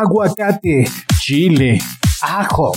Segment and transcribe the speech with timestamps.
[0.00, 0.88] aguacate,
[1.20, 1.80] chile,
[2.22, 2.72] ajo,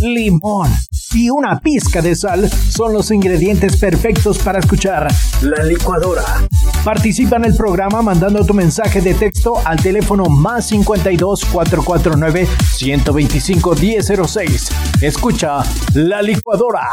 [0.00, 0.70] limón
[1.12, 5.08] y una pizca de sal son los ingredientes perfectos para escuchar
[5.42, 6.24] la licuadora.
[6.84, 13.74] Participa en el programa mandando tu mensaje de texto al teléfono más 52 449 125
[13.74, 14.68] 1006.
[15.02, 15.62] Escucha
[15.94, 16.88] la licuadora.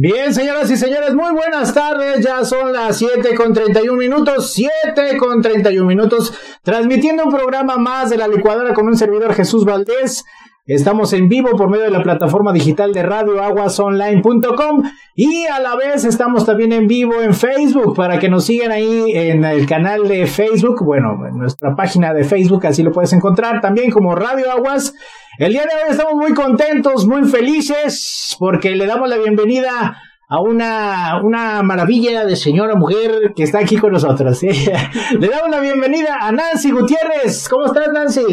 [0.00, 2.24] Bien, señoras y señores, muy buenas tardes.
[2.24, 8.08] Ya son las 7 con 31 minutos, 7 con 31 minutos, transmitiendo un programa más
[8.08, 10.24] de la licuadora con un servidor Jesús Valdés.
[10.66, 14.82] Estamos en vivo por medio de la plataforma digital de radioaguasonline.com
[15.16, 19.10] y a la vez estamos también en vivo en Facebook para que nos sigan ahí
[19.14, 23.60] en el canal de Facebook, bueno, en nuestra página de Facebook, así lo puedes encontrar
[23.60, 24.94] también como Radio Aguas.
[25.38, 29.96] El día de hoy estamos muy contentos, muy felices porque le damos la bienvenida
[30.28, 34.42] a una, una maravilla de señora mujer que está aquí con nosotros.
[34.42, 37.48] Le damos la bienvenida a Nancy Gutiérrez.
[37.48, 38.24] ¿Cómo estás, Nancy?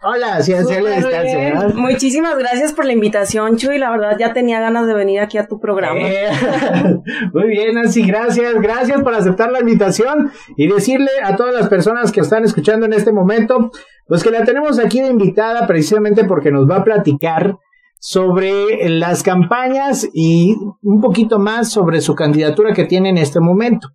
[0.00, 3.78] Hola, sí, la Muchísimas gracias por la invitación, Chuy.
[3.78, 5.98] La verdad, ya tenía ganas de venir aquí a tu programa.
[6.00, 6.30] Eh,
[7.32, 8.54] muy bien, Nancy, gracias.
[8.60, 12.92] Gracias por aceptar la invitación y decirle a todas las personas que están escuchando en
[12.92, 13.72] este momento,
[14.06, 17.56] pues que la tenemos aquí de invitada precisamente porque nos va a platicar
[17.98, 23.88] sobre las campañas y un poquito más sobre su candidatura que tiene en este momento.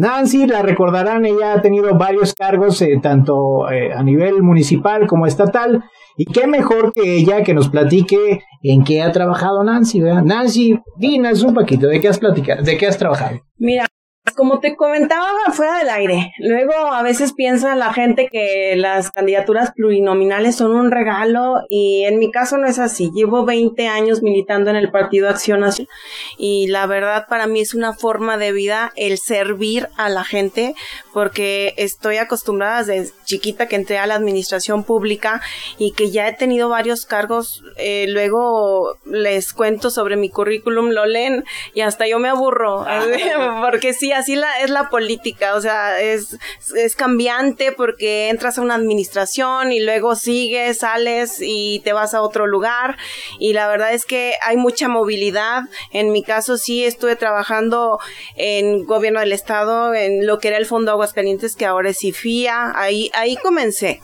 [0.00, 5.26] Nancy, la recordarán, ella ha tenido varios cargos, eh, tanto eh, a nivel municipal como
[5.26, 5.84] estatal,
[6.16, 10.22] y qué mejor que ella que nos platique en qué ha trabajado Nancy, ¿verdad?
[10.22, 12.62] Nancy, dinos un poquito, ¿de qué has platicado?
[12.62, 13.42] ¿De qué has trabajado?
[13.58, 13.88] Mira,
[14.32, 19.72] como te comentaba fuera del aire, luego a veces piensa la gente que las candidaturas
[19.72, 23.10] plurinominales son un regalo y en mi caso no es así.
[23.14, 25.90] Llevo 20 años militando en el Partido Acción Nacional
[26.38, 30.74] y la verdad para mí es una forma de vida el servir a la gente
[31.12, 35.40] porque estoy acostumbrada desde chiquita que entré a la administración pública
[35.78, 37.62] y que ya he tenido varios cargos.
[37.76, 42.84] Eh, luego les cuento sobre mi currículum, lo leen y hasta yo me aburro
[43.62, 46.38] porque sí así la, es la política, o sea, es,
[46.76, 52.22] es cambiante porque entras a una administración y luego sigues, sales y te vas a
[52.22, 52.96] otro lugar
[53.38, 55.62] y la verdad es que hay mucha movilidad.
[55.92, 57.98] En mi caso sí estuve trabajando
[58.36, 62.72] en gobierno del estado, en lo que era el Fondo Aguascalientes, que ahora es IFIA,
[62.74, 64.00] ahí, ahí comencé.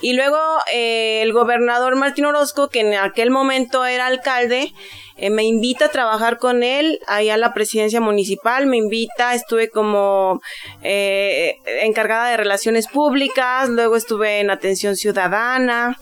[0.00, 0.38] Y luego
[0.72, 4.72] eh, el gobernador Martín Orozco, que en aquel momento era alcalde,
[5.16, 9.68] eh, me invita a trabajar con él allá a la presidencia municipal, me invita, estuve
[9.68, 10.40] como
[10.82, 15.98] eh, encargada de relaciones públicas, luego estuve en atención ciudadana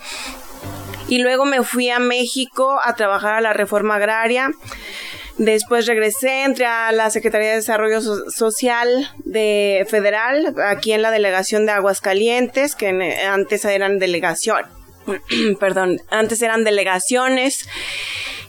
[1.08, 4.52] y luego me fui a México a trabajar a la reforma agraria.
[5.40, 11.64] Después regresé, entré a la Secretaría de Desarrollo Social de Federal, aquí en la delegación
[11.64, 12.88] de Aguascalientes, que
[13.26, 14.66] antes eran delegación,
[15.58, 17.66] perdón, antes eran delegaciones.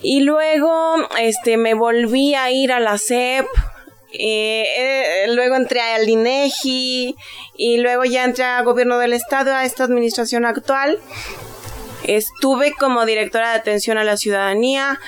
[0.02, 3.46] Y luego, este, me volví a ir a la CEP,
[4.12, 7.16] eh, eh, luego entré al INEGI
[7.56, 11.00] y luego ya entré al gobierno del estado, a esta administración actual.
[12.04, 15.00] Estuve como directora de atención a la ciudadanía,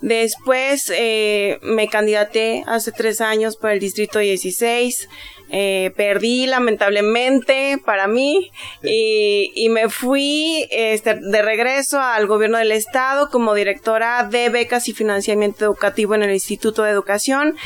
[0.00, 5.08] Después eh, me candidaté hace tres años por el Distrito 16.
[5.50, 8.50] Eh, perdí lamentablemente para mí
[8.82, 14.88] y, y me fui este, de regreso al gobierno del estado como directora de becas
[14.88, 17.56] y financiamiento educativo en el Instituto de Educación.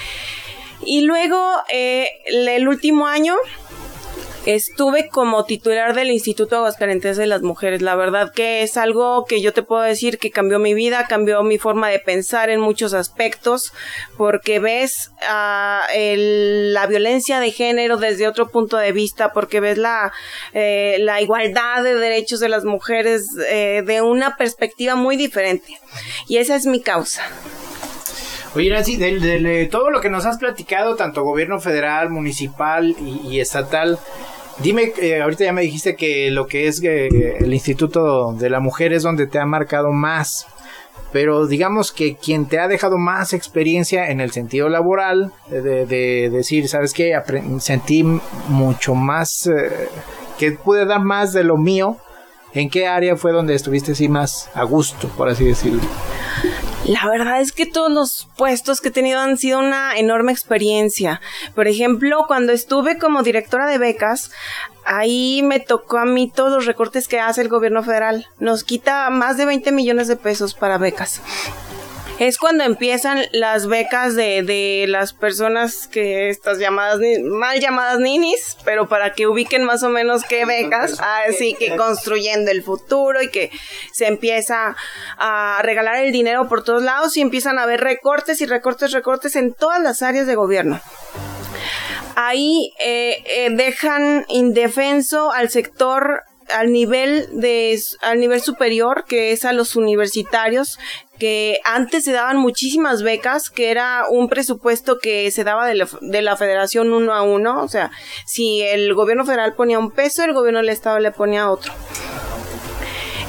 [0.85, 3.37] Y luego eh, el último año
[4.45, 7.81] Estuve como titular del Instituto Aguascalientes de las Mujeres.
[7.81, 11.45] La verdad que es algo que yo te puedo decir que cambió mi vida, cambió
[11.45, 13.73] mi forma de pensar en muchos aspectos,
[14.17, 19.79] porque ves uh, el, la violencia de género desde otro punto de vista, porque ves
[19.79, 20.13] la,
[20.53, 25.79] eh, la igualdad de derechos de las mujeres eh, de una perspectiva muy diferente.
[26.27, 27.23] Y esa es mi causa.
[28.55, 33.99] Oye, Nancy, de, todo lo que nos has platicado, tanto gobierno federal, municipal y, estatal,
[34.63, 38.61] dime, eh, ahorita ya me dijiste que lo que es eh, el Instituto de la
[38.61, 40.47] Mujer es donde te ha marcado más,
[41.13, 46.69] pero digamos que quien te ha dejado más experiencia en el sentido laboral, de, decir,
[46.69, 47.15] ¿sabes qué?
[47.59, 48.05] sentí
[48.49, 49.89] mucho más, eh,
[50.39, 51.99] que pude dar más de lo mío.
[52.55, 55.81] ¿En qué área fue donde estuviste así más a gusto, por así decirlo?
[56.87, 61.21] La verdad es que todos los puestos que he tenido han sido una enorme experiencia.
[61.55, 64.33] Por ejemplo, cuando estuve como directora de becas,
[64.85, 68.27] ahí me tocó a mí todos los recortes que hace el gobierno federal.
[68.41, 71.23] Nos quita más de 20 millones de pesos para becas.
[72.29, 78.57] Es cuando empiezan las becas de, de las personas que estas llamadas, mal llamadas ninis,
[78.65, 83.29] pero para que ubiquen más o menos qué becas, así que construyendo el futuro y
[83.29, 83.51] que
[83.93, 84.77] se empieza
[85.19, 89.35] a regalar el dinero por todos lados y empiezan a haber recortes y recortes, recortes
[89.35, 90.81] en todas las áreas de gobierno.
[92.15, 96.23] Ahí eh, eh, dejan indefenso al sector
[96.55, 100.79] al nivel de al nivel superior que es a los universitarios
[101.19, 105.89] que antes se daban muchísimas becas que era un presupuesto que se daba de la,
[106.01, 107.63] de la federación uno a uno.
[107.63, 107.91] O sea
[108.27, 111.73] si el gobierno federal ponía un peso el gobierno del estado le ponía otro.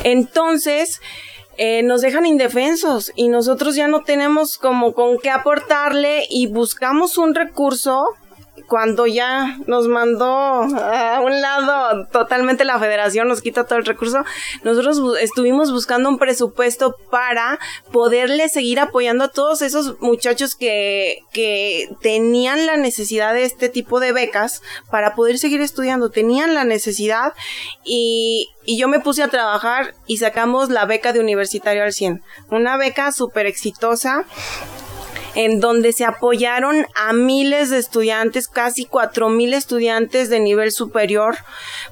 [0.04, 1.00] Entonces
[1.58, 7.20] eh, nos dejan indefensos y nosotros ya no tenemos como con qué aportarle y buscamos
[7.20, 8.04] un recurso
[8.68, 14.24] cuando ya nos mandó a un lado totalmente la federación, nos quita todo el recurso,
[14.64, 17.60] nosotros estuvimos buscando un presupuesto para
[17.92, 24.00] poderle seguir apoyando a todos esos muchachos que, que tenían la necesidad de este tipo
[24.00, 27.34] de becas para poder seguir estudiando, tenían la necesidad
[27.84, 32.24] y, y yo me puse a trabajar y sacamos la beca de universitario al 100,
[32.50, 34.26] una beca súper exitosa
[35.36, 41.38] en donde se apoyaron a miles de estudiantes, casi cuatro mil estudiantes de nivel superior,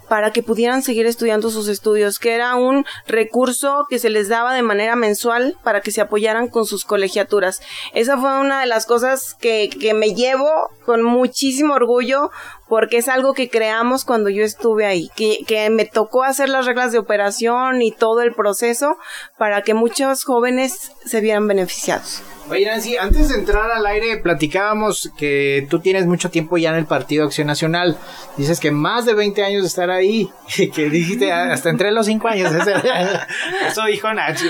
[0.09, 4.53] para que pudieran seguir estudiando sus estudios, que era un recurso que se les daba
[4.53, 7.61] de manera mensual para que se apoyaran con sus colegiaturas.
[7.93, 10.49] Esa fue una de las cosas que, que me llevo
[10.85, 12.31] con muchísimo orgullo
[12.71, 16.93] porque es algo que creamos cuando yo estuve ahí, que, me tocó hacer las reglas
[16.93, 18.95] de operación y todo el proceso
[19.37, 22.23] para que muchos jóvenes se vieran beneficiados.
[22.49, 26.75] Oye, Nancy, antes de entrar al aire, platicábamos que tú tienes mucho tiempo ya en
[26.77, 27.97] el Partido Acción Nacional.
[28.37, 30.29] Dices que más de 20 años de estar ahí,
[30.73, 32.53] que dijiste hasta entre los 5 años.
[33.67, 34.47] Eso dijo Nancy.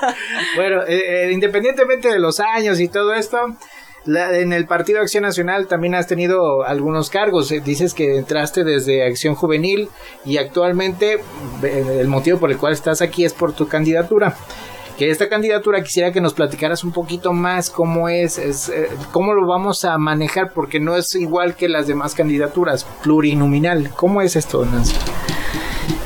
[0.56, 3.38] bueno, eh, eh, independientemente de los años y todo esto,
[4.06, 7.50] en el Partido Acción Nacional también has tenido algunos cargos.
[7.52, 9.88] Eh, dices que entraste desde Acción Juvenil
[10.24, 11.20] y actualmente
[11.62, 14.36] el motivo por el cual estás aquí es por tu candidatura
[14.96, 19.34] que esta candidatura quisiera que nos platicaras un poquito más cómo es, es eh, cómo
[19.34, 23.90] lo vamos a manejar, porque no es igual que las demás candidaturas, plurinominal.
[23.96, 24.94] ¿Cómo es esto, Nancy?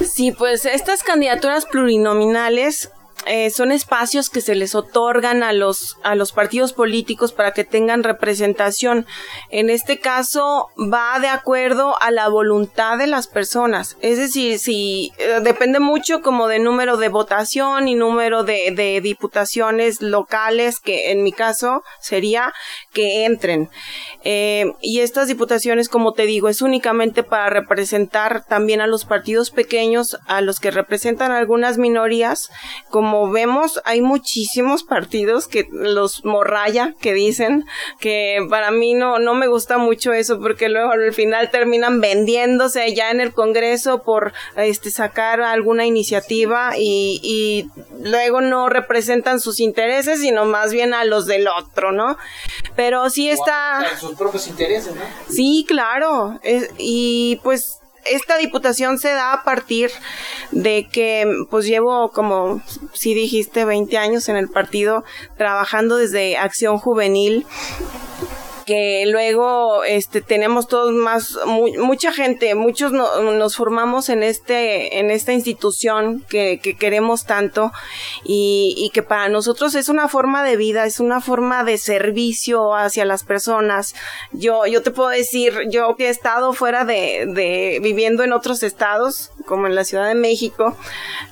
[0.04, 2.90] Sí, pues estas candidaturas plurinominales
[3.28, 7.62] eh, son espacios que se les otorgan a los, a los partidos políticos para que
[7.62, 9.06] tengan representación.
[9.50, 13.98] En este caso va de acuerdo a la voluntad de las personas.
[14.00, 19.00] Es decir, si eh, depende mucho como de número de votación y número de, de
[19.02, 22.54] diputaciones locales, que en mi caso sería
[22.94, 23.68] que entren.
[24.24, 29.50] Eh, y estas diputaciones, como te digo, es únicamente para representar también a los partidos
[29.50, 32.50] pequeños, a los que representan algunas minorías,
[32.90, 37.64] como vemos, hay muchísimos partidos que los morraya que dicen
[37.98, 42.94] que para mí no, no me gusta mucho eso porque luego al final terminan vendiéndose
[42.94, 47.70] ya en el Congreso por este sacar alguna iniciativa y, y
[48.02, 52.16] luego no representan sus intereses, sino más bien a los del otro, ¿no?
[52.76, 53.84] Pero sí está...
[53.98, 55.02] sus propios intereses, ¿no?
[55.28, 56.38] Sí, claro.
[56.78, 59.90] y pues esta diputación se da a partir
[60.50, 62.62] de que pues llevo como
[62.92, 65.04] si dijiste 20 años en el partido
[65.36, 67.46] trabajando desde Acción Juvenil
[68.68, 71.38] que luego este tenemos todos más
[71.78, 77.72] mucha gente muchos nos formamos en este en esta institución que, que queremos tanto
[78.24, 82.74] y, y, que para nosotros es una forma de vida es una forma de servicio
[82.74, 83.94] hacia las personas.
[84.32, 88.62] Yo yo te puedo decir yo que he estado fuera de, de viviendo en otros
[88.62, 90.76] estados como en la Ciudad de México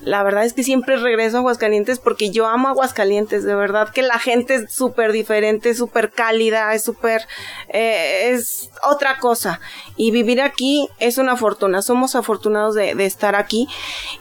[0.01, 4.01] la verdad es que siempre regreso a Aguascalientes porque yo amo Aguascalientes de verdad que
[4.01, 7.26] la gente es súper diferente súper cálida es súper
[7.69, 9.61] eh, es otra cosa.
[9.97, 11.83] Y vivir aquí es una fortuna.
[11.83, 13.69] Somos afortunados de, estar aquí.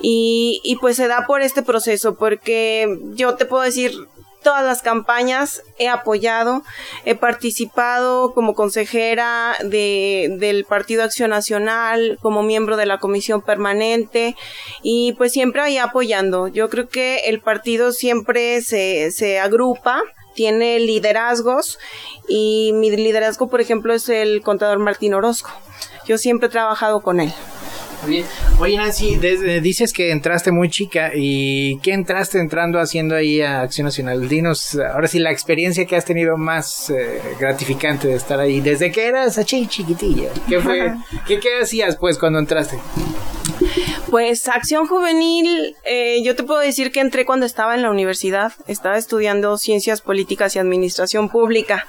[0.01, 4.07] Y, pues se da por este proceso, porque yo te puedo decir,
[4.43, 6.63] todas las campañas he apoyado,
[7.03, 14.35] he participado como consejera de, del Partido Acción Nacional, como miembro de la comisión permanente
[14.83, 16.47] y pues siempre ahí apoyando.
[16.47, 20.03] Yo creo que el partido siempre se agrupa
[20.35, 21.79] tiene liderazgos
[22.27, 25.51] y mi liderazgo, por ejemplo, es el contador Martín Orozco.
[26.07, 27.33] Yo siempre he trabajado con él.
[28.05, 28.25] Bien.
[28.59, 29.15] Oye Nancy,
[29.61, 34.29] dices que entraste muy chica y ¿qué entraste entrando haciendo ahí a Acción Nacional?
[34.29, 38.91] Dinos ahora sí la experiencia que has tenido más eh, gratificante de estar ahí desde
[38.91, 40.29] que eras así chiquitilla.
[40.47, 40.93] ¿Qué fue?
[41.27, 42.77] ¿qué, ¿Qué hacías pues cuando entraste?
[44.09, 48.53] Pues Acción Juvenil, eh, yo te puedo decir que entré cuando estaba en la universidad,
[48.67, 51.87] estaba estudiando Ciencias Políticas y Administración Pública.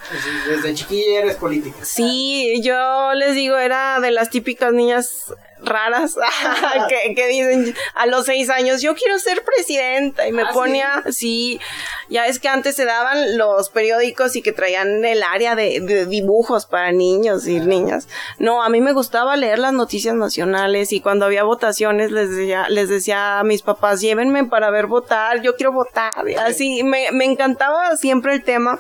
[0.49, 1.77] Desde chiquilla eres política.
[1.83, 6.17] Sí, yo les digo, era de las típicas niñas raras
[6.89, 11.03] que, que, dicen a los seis años, yo quiero ser presidenta y me ah, ponía,
[11.11, 11.61] ¿sí?
[12.09, 16.67] ya es que antes se daban los periódicos y que traían el área de, dibujos
[16.67, 18.09] para niños y niñas.
[18.39, 22.69] No, a mí me gustaba leer las noticias nacionales y cuando había votaciones les decía,
[22.69, 26.13] les decía a mis papás, llévenme para ver votar, yo quiero votar.
[26.39, 28.79] Así, me, me encantaba siempre el tema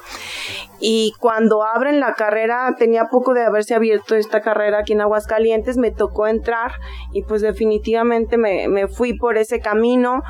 [0.78, 5.78] y cuando abren la carrera, tenía poco de haberse abierto esta carrera aquí en Aguascalientes,
[5.78, 6.65] me tocó entrar
[7.12, 10.22] y pues definitivamente me, me fui por ese camino.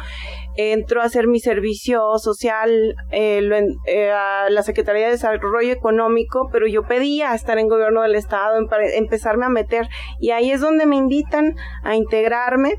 [0.59, 3.43] Entro a hacer mi servicio social eh,
[3.87, 8.59] eh, a la Secretaría de Desarrollo Económico, pero yo pedía estar en gobierno del Estado,
[8.95, 9.89] empezarme a meter
[10.19, 12.77] y ahí es donde me invitan a integrarme.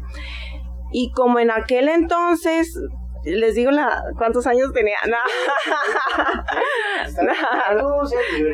[0.92, 2.74] Y como en aquel entonces
[3.28, 4.98] les digo la, cuántos años tenía.
[5.08, 5.18] No.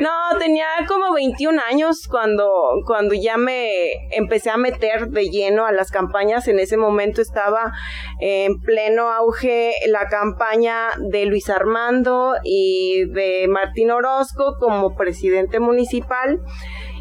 [0.00, 2.50] no, tenía como 21 años cuando,
[2.86, 6.48] cuando ya me empecé a meter de lleno a las campañas.
[6.48, 7.72] En ese momento estaba
[8.20, 16.40] en pleno auge la campaña de Luis Armando y de Martín Orozco como presidente municipal.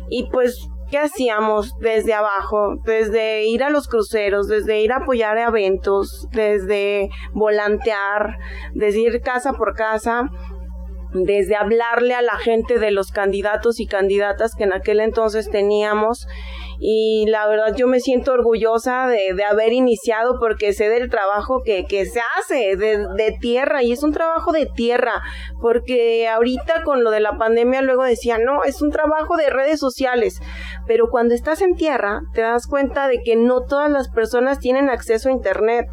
[0.10, 2.76] Y pues ¿qué hacíamos desde abajo?
[2.86, 8.38] Desde ir a los cruceros, desde ir a apoyar eventos, desde volantear,
[8.76, 10.30] desde ir casa por casa,
[11.14, 16.28] desde hablarle a la gente de los candidatos y candidatas que en aquel entonces teníamos
[16.80, 21.86] y la verdad yo me siento orgullosa de, haber iniciado porque sé del trabajo que,
[21.86, 25.22] que se hace de, de, tierra y es un trabajo de tierra
[25.62, 29.80] porque ahorita con lo de la pandemia luego decía no es un trabajo de redes
[29.80, 30.42] sociales
[30.88, 34.90] pero cuando estás en tierra te das cuenta de que no todas las personas tienen
[34.90, 35.88] acceso a internet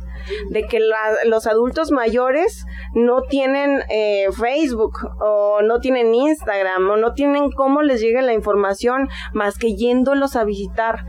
[0.51, 0.81] de que
[1.27, 7.83] los adultos mayores no tienen eh, Facebook o no tienen Instagram o no tienen cómo
[7.83, 11.05] les llegue la información más que yéndolos a visitar.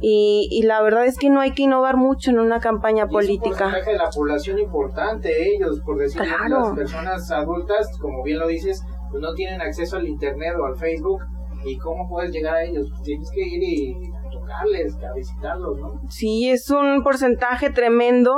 [0.00, 3.68] Y, y, la verdad es que no hay que innovar mucho en una campaña política.
[3.78, 8.46] Es un de la población importante, ellos, por decir las personas adultas, como bien lo
[8.46, 11.22] dices, pues no tienen acceso al internet o al Facebook.
[11.64, 12.90] ¿Y cómo puedes llegar a ellos?
[13.02, 14.12] Tienes que ir y
[14.54, 16.00] a visitarlos, ¿no?
[16.08, 18.32] Sí, es un porcentaje tremendo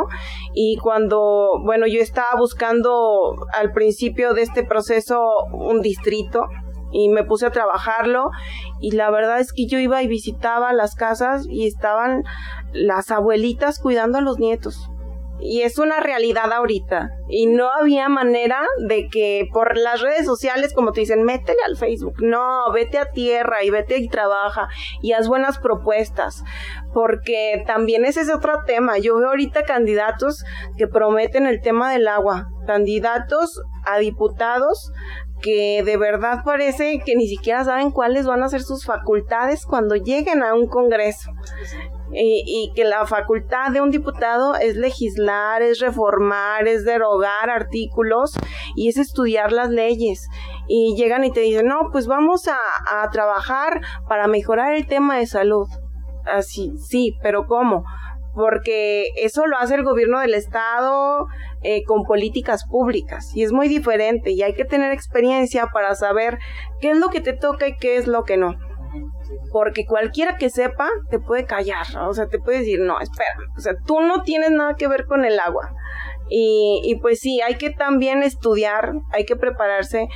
[0.55, 5.21] y cuando, bueno, yo estaba buscando al principio de este proceso
[5.53, 6.47] un distrito
[6.93, 8.31] y me puse a trabajarlo
[8.81, 12.23] y la verdad es que yo iba y visitaba las casas y estaban
[12.73, 14.91] las abuelitas cuidando a los nietos
[15.41, 17.11] y es una realidad ahorita.
[17.29, 21.77] Y no había manera de que por las redes sociales, como te dicen, métele al
[21.77, 22.15] Facebook.
[22.21, 24.69] No, vete a tierra y vete y trabaja
[25.03, 26.43] y haz buenas propuestas.
[26.95, 28.99] Porque también ese es otro tema.
[28.99, 30.45] Yo veo ahorita candidatos
[30.77, 32.49] que prometen el tema del agua.
[32.67, 34.93] Candidatos a diputados
[35.43, 39.95] que de verdad parece que ni siquiera saben cuáles van a ser sus facultades cuando
[39.95, 41.31] lleguen a un congreso
[42.13, 48.33] y, que la facultad de un diputado es legislar, es reformar, es derogar artículos
[48.75, 50.29] y es estudiar las leyes.
[50.69, 52.59] Y llegan y te dicen, no, pues vamos a,
[53.03, 55.69] a trabajar para mejorar el tema de salud.
[56.25, 57.85] Así, sí, pero ¿cómo?
[58.37, 61.27] porque eso lo hace el gobierno del estado
[61.63, 66.39] eh, con políticas públicas y es muy diferente y hay que tener experiencia para saber
[66.83, 68.55] qué es lo que te toca y qué es lo que no
[69.53, 73.61] porque cualquiera que sepa te puede callar, o sea, te puede decir, no, espera, o
[73.61, 75.73] sea, tú no tienes nada que ver con el agua.
[76.29, 80.09] Y, y pues sí, hay que también estudiar, hay que prepararse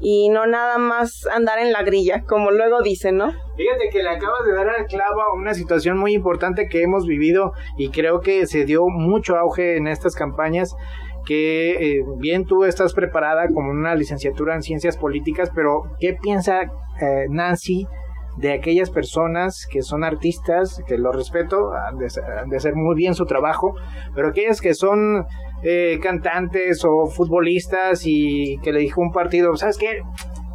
[0.00, 3.32] y no nada más andar en la grilla, como luego dicen, ¿no?
[3.56, 7.06] Fíjate que le acabas de dar al clavo a una situación muy importante que hemos
[7.06, 10.76] vivido y creo que se dio mucho auge en estas campañas
[11.24, 16.62] que eh, bien tú estás preparada como una licenciatura en ciencias políticas, pero ¿qué piensa
[17.00, 17.86] eh, Nancy
[18.36, 23.26] de aquellas personas que son artistas, que lo respeto, han de, hacer muy bien su
[23.26, 23.74] trabajo,
[24.14, 25.26] pero aquellas que son
[25.62, 30.02] eh, cantantes o futbolistas y que le dijo un partido, ¿sabes qué?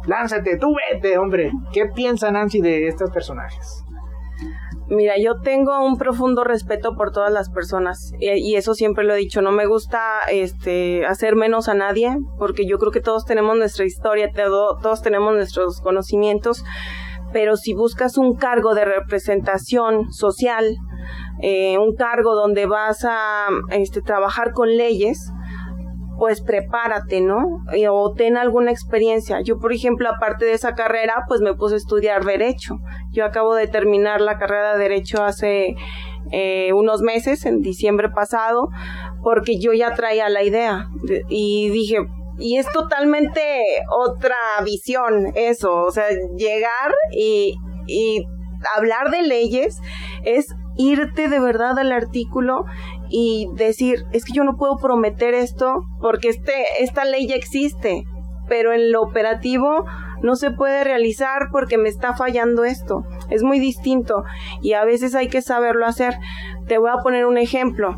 [0.06, 1.52] Lánzate, tú vete, hombre.
[1.72, 3.84] ¿Qué piensa Nancy de estos personajes?
[4.88, 9.18] Mira, yo tengo un profundo respeto por todas las personas y, eso siempre lo he
[9.18, 9.40] dicho.
[9.40, 13.84] No me gusta este hacer menos a nadie porque yo creo que todos tenemos nuestra
[13.84, 16.64] historia, todos tenemos nuestros conocimientos
[17.32, 20.76] pero si buscas un cargo de representación social,
[21.42, 25.32] eh, un cargo donde vas a este, trabajar con leyes,
[26.18, 27.64] pues prepárate, ¿no?
[27.90, 29.40] O ten alguna experiencia.
[29.40, 32.76] Yo, por ejemplo, aparte de esa carrera, pues me puse a estudiar derecho.
[33.10, 35.74] Yo acabo de terminar la carrera de derecho hace
[36.30, 38.68] eh, unos meses, en diciembre pasado,
[39.22, 40.88] porque yo ya traía la idea
[41.30, 41.96] y dije,
[42.40, 46.06] y es totalmente otra visión eso, o sea,
[46.36, 47.54] llegar y,
[48.76, 49.80] hablar de leyes
[50.24, 52.64] es irte de verdad al artículo
[53.08, 58.04] y decir, es que yo no puedo prometer esto porque este, esta ley ya existe,
[58.48, 59.86] pero en lo operativo
[60.22, 63.04] no se puede realizar porque me está fallando esto.
[63.30, 64.24] Es muy distinto
[64.62, 66.14] y a veces hay que saberlo hacer.
[66.66, 67.96] Te voy a poner un ejemplo.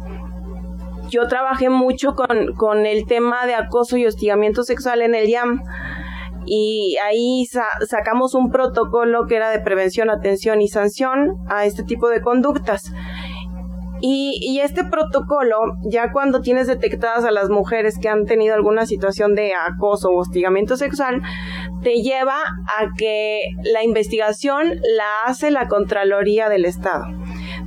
[1.12, 5.61] Yo trabajé mucho con, con el tema de acoso y hostigamiento sexual en el IAM
[6.47, 7.47] y ahí
[7.87, 12.92] sacamos un protocolo que era de prevención, atención y sanción a este tipo de conductas.
[14.04, 19.37] Y, este protocolo, ya cuando tienes detectadas a las mujeres que han tenido alguna situación
[19.37, 21.23] de acoso o hostigamiento sexual,
[21.85, 27.04] te lleva a que la investigación la hace la Contraloría del Estado.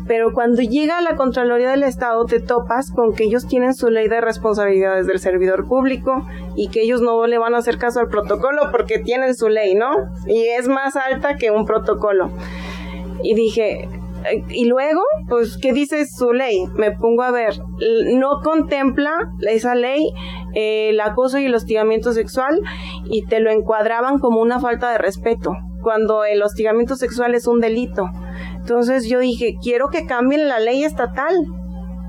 [0.08, 3.90] Pero cuando llega a la Contraloría del Estado te topas con que ellos tienen su
[3.90, 8.00] ley de responsabilidades del servidor público y que ellos no le van a hacer caso
[8.00, 9.92] al protocolo porque tienen su ley, ¿no?
[10.28, 12.30] Y es más alta que un protocolo.
[13.24, 13.90] Y dije,
[14.50, 16.66] y luego, pues, ¿qué dice su ley?
[16.76, 17.54] Me pongo a ver,
[18.14, 20.14] no contempla esa ley
[20.54, 22.62] el acoso y el hostigamiento sexual
[23.06, 27.60] y te lo encuadraban como una falta de respeto, cuando el hostigamiento sexual es un
[27.60, 28.10] delito.
[28.66, 31.36] Entonces yo dije, quiero que cambien la ley estatal.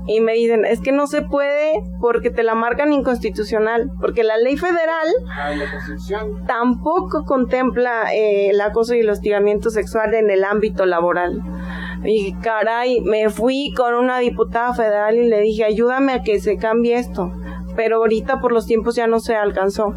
[0.07, 4.37] Y me dicen, es que no se puede porque te la marcan inconstitucional, porque la
[4.37, 5.07] ley federal
[6.47, 11.43] tampoco contempla eh, el acoso y el hostigamiento sexual en el ámbito laboral.
[12.03, 16.57] Y caray, me fui con una diputada federal y le dije, ayúdame a que se
[16.57, 17.31] cambie esto.
[17.75, 19.93] Pero ahorita por los tiempos ya no se alcanzó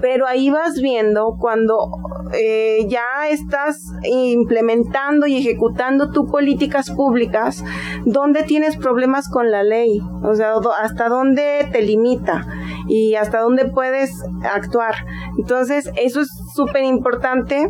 [0.00, 1.90] pero ahí vas viendo cuando
[2.32, 7.64] eh, ya estás implementando y ejecutando tus políticas públicas,
[8.04, 12.46] dónde tienes problemas con la ley, o sea, hasta dónde te limita
[12.86, 14.12] y hasta dónde puedes
[14.42, 14.94] actuar.
[15.38, 17.68] Entonces, eso es súper importante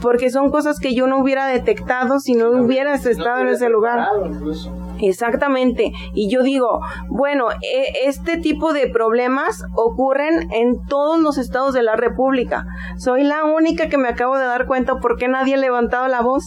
[0.00, 4.08] porque son cosas que yo no hubiera detectado si no, hubieras estado en ese lugar.
[5.00, 5.92] Exactamente.
[6.14, 11.82] Y yo digo, bueno, e, este tipo de problemas ocurren en todos los estados de
[11.82, 12.66] la República.
[12.98, 16.44] Soy la única que me acabo de dar cuenta porque nadie ha levantado la voz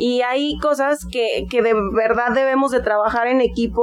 [0.00, 3.82] y hay cosas que, que de verdad debemos de trabajar en equipo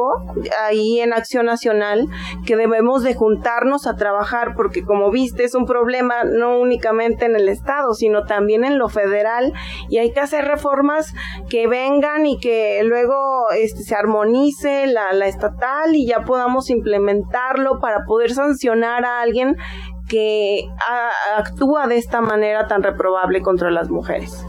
[0.64, 2.08] ahí en Acción Nacional,
[2.44, 7.36] que debemos de juntarnos a trabajar porque como viste es un problema no únicamente en
[7.36, 9.54] el Estado, sino también en lo federal
[9.90, 11.14] y hay que hacer reformas
[11.50, 17.80] que vengan y que luego este, se armonice la, la estatal y ya podamos implementarlo
[17.80, 19.56] para poder sancionar a alguien
[20.08, 20.68] que
[21.36, 24.46] actúa de esta manera tan reprobable contra las mujeres.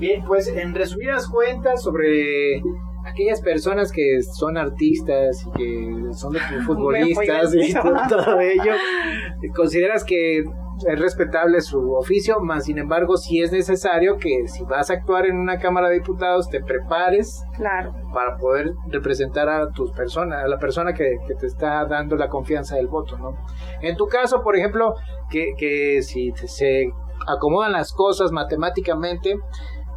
[0.00, 2.62] Bien, pues en resumidas cuentas sobre
[3.04, 6.34] aquellas personas que son artistas y que son
[6.66, 7.74] futbolistas y
[8.08, 8.72] todo ello,
[9.54, 14.90] ¿consideras que es respetable su oficio, más sin embargo si es necesario que si vas
[14.90, 17.92] a actuar en una Cámara de Diputados te prepares claro.
[18.14, 22.30] para poder representar a tus personas, a la persona que, que, te está dando la
[22.30, 23.36] confianza del voto, ¿no?
[23.82, 24.94] En tu caso, por ejemplo,
[25.28, 26.90] que, que si se
[27.26, 29.34] acomodan las cosas matemáticamente,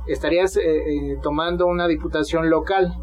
[0.07, 2.93] estarías eh, eh, tomando una diputación local,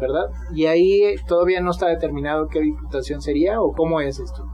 [0.00, 0.26] ¿verdad?
[0.54, 4.44] Y ahí todavía no está determinado qué diputación sería o cómo es esto.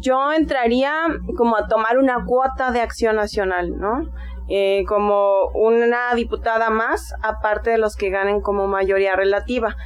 [0.00, 0.92] Yo entraría
[1.36, 4.08] como a tomar una cuota de acción nacional, ¿no?
[4.48, 9.76] Eh, como una diputada más, aparte de los que ganen como mayoría relativa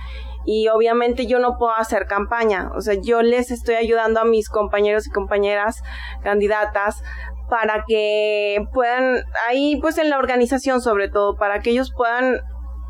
[0.44, 4.48] y obviamente yo no puedo hacer campaña, o sea, yo les estoy ayudando a mis
[4.48, 5.82] compañeros y compañeras
[6.22, 7.02] candidatas
[7.50, 12.40] para que puedan, ahí pues en la organización sobre todo, para que ellos puedan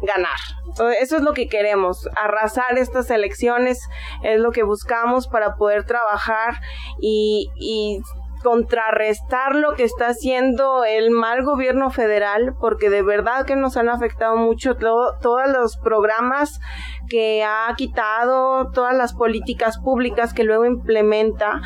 [0.02, 0.38] ganar.
[1.00, 3.80] Eso es lo que queremos, arrasar estas elecciones,
[4.22, 6.54] es lo que buscamos para poder trabajar
[7.00, 8.00] y, y
[8.42, 13.88] contrarrestar lo que está haciendo el mal gobierno federal, porque de verdad que nos han
[13.88, 16.60] afectado mucho todos los programas
[17.08, 21.60] que ha quitado, todas las políticas públicas que luego implementa.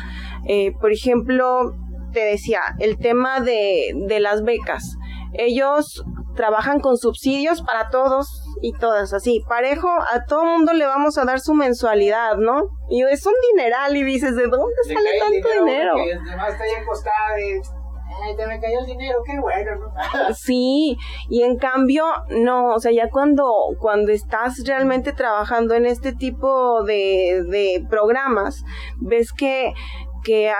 [0.47, 1.75] Eh, por ejemplo,
[2.15, 4.95] te decía, el tema de, de las becas.
[5.33, 9.43] Ellos trabajan con subsidios para todos y todas así.
[9.49, 12.69] Parejo, a todo mundo le vamos a dar su mensualidad, ¿no?
[12.89, 15.93] Y es un dineral y dices, ¿de dónde sale tanto dinero?
[18.37, 20.33] te me cayó el dinero, qué bueno, ¿no?
[20.33, 20.97] sí,
[21.29, 23.45] y en cambio, no, o sea, ya cuando,
[23.79, 28.63] cuando estás realmente trabajando en este tipo de, de programas,
[28.97, 29.73] ves que
[30.25, 30.51] que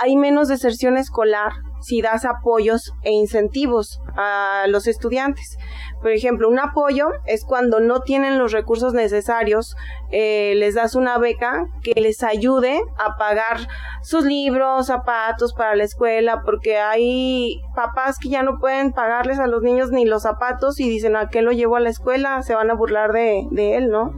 [0.00, 5.58] hay menos deserción escolar, si das apoyos e incentivos a los estudiantes.
[6.00, 9.74] Por ejemplo, un apoyo es cuando no tienen los recursos necesarios,
[10.10, 13.66] eh, les das una beca que les ayude a pagar
[14.02, 19.48] sus libros, zapatos para la escuela, porque hay papás que ya no pueden pagarles a
[19.48, 22.42] los niños ni los zapatos y dicen, ¿a qué lo llevo a la escuela?
[22.42, 24.12] Se van a burlar de, de él, ¿no?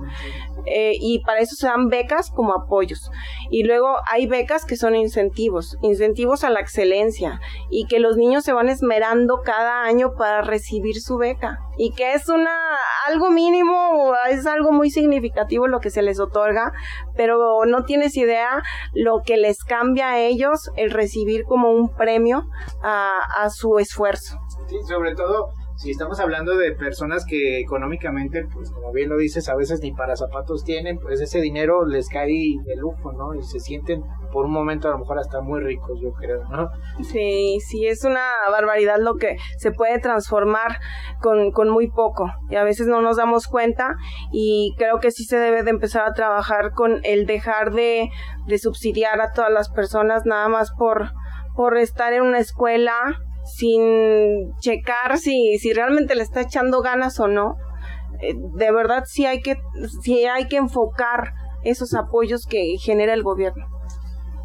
[0.67, 3.11] Eh, y para eso se dan becas como apoyos.
[3.51, 8.45] Y luego hay becas que son incentivos, incentivos a la excelencia y que los niños
[8.45, 12.51] se van esmerando cada año para recibir su beca y que es una
[13.07, 16.73] algo mínimo, es algo muy significativo lo que se les otorga,
[17.17, 22.49] pero no tienes idea lo que les cambia a ellos el recibir como un premio
[22.83, 24.39] a, a su esfuerzo.
[24.69, 29.49] Sí, sobre todo si estamos hablando de personas que económicamente, pues como bien lo dices,
[29.49, 32.27] a veces ni para zapatos tienen, pues ese dinero les cae
[32.67, 33.35] de lujo, ¿no?
[33.35, 36.69] Y se sienten por un momento a lo mejor hasta muy ricos, yo creo, ¿no?
[37.03, 40.81] Sí, sí, es una barbaridad lo que se puede transformar
[41.23, 43.97] con, con muy poco y a veces no nos damos cuenta
[44.31, 48.11] y creo que sí se debe de empezar a trabajar con el dejar de,
[48.47, 51.13] de subsidiar a todas las personas nada más por,
[51.57, 53.19] por estar en una escuela
[53.57, 57.57] sin checar si, si realmente le está echando ganas o no.
[58.21, 59.57] Eh, de verdad sí hay que,
[60.03, 61.33] sí hay que enfocar
[61.63, 63.67] esos apoyos que genera el gobierno.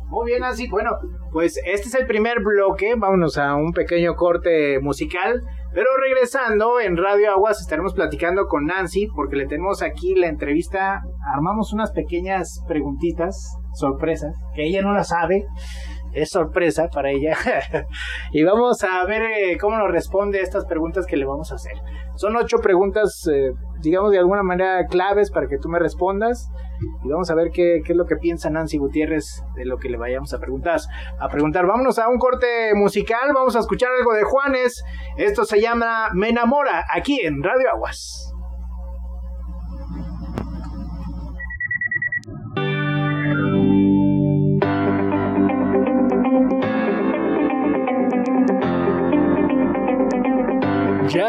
[0.08, 0.70] Muy bien, así.
[0.70, 0.92] Bueno,
[1.32, 2.94] pues este es el primer bloque.
[2.96, 5.42] Vámonos a un pequeño corte musical.
[5.74, 11.02] Pero regresando en Radio Aguas estaremos platicando con Nancy porque le tenemos aquí la entrevista.
[11.34, 15.46] Armamos unas pequeñas preguntitas, sorpresas, que ella no las sabe
[16.16, 17.36] es sorpresa para ella.
[18.32, 21.56] y vamos a ver eh, cómo nos responde a estas preguntas que le vamos a
[21.56, 21.74] hacer.
[22.16, 23.52] Son ocho preguntas, eh,
[23.82, 26.50] digamos, de alguna manera claves para que tú me respondas.
[27.04, 29.90] Y vamos a ver qué, qué, es lo que piensa Nancy Gutiérrez de lo que
[29.90, 30.80] le vayamos a preguntar.
[31.20, 34.84] A preguntar, vámonos a un corte musical, vamos a escuchar algo de Juanes.
[35.18, 38.35] Esto se llama Me enamora, aquí en Radio Aguas.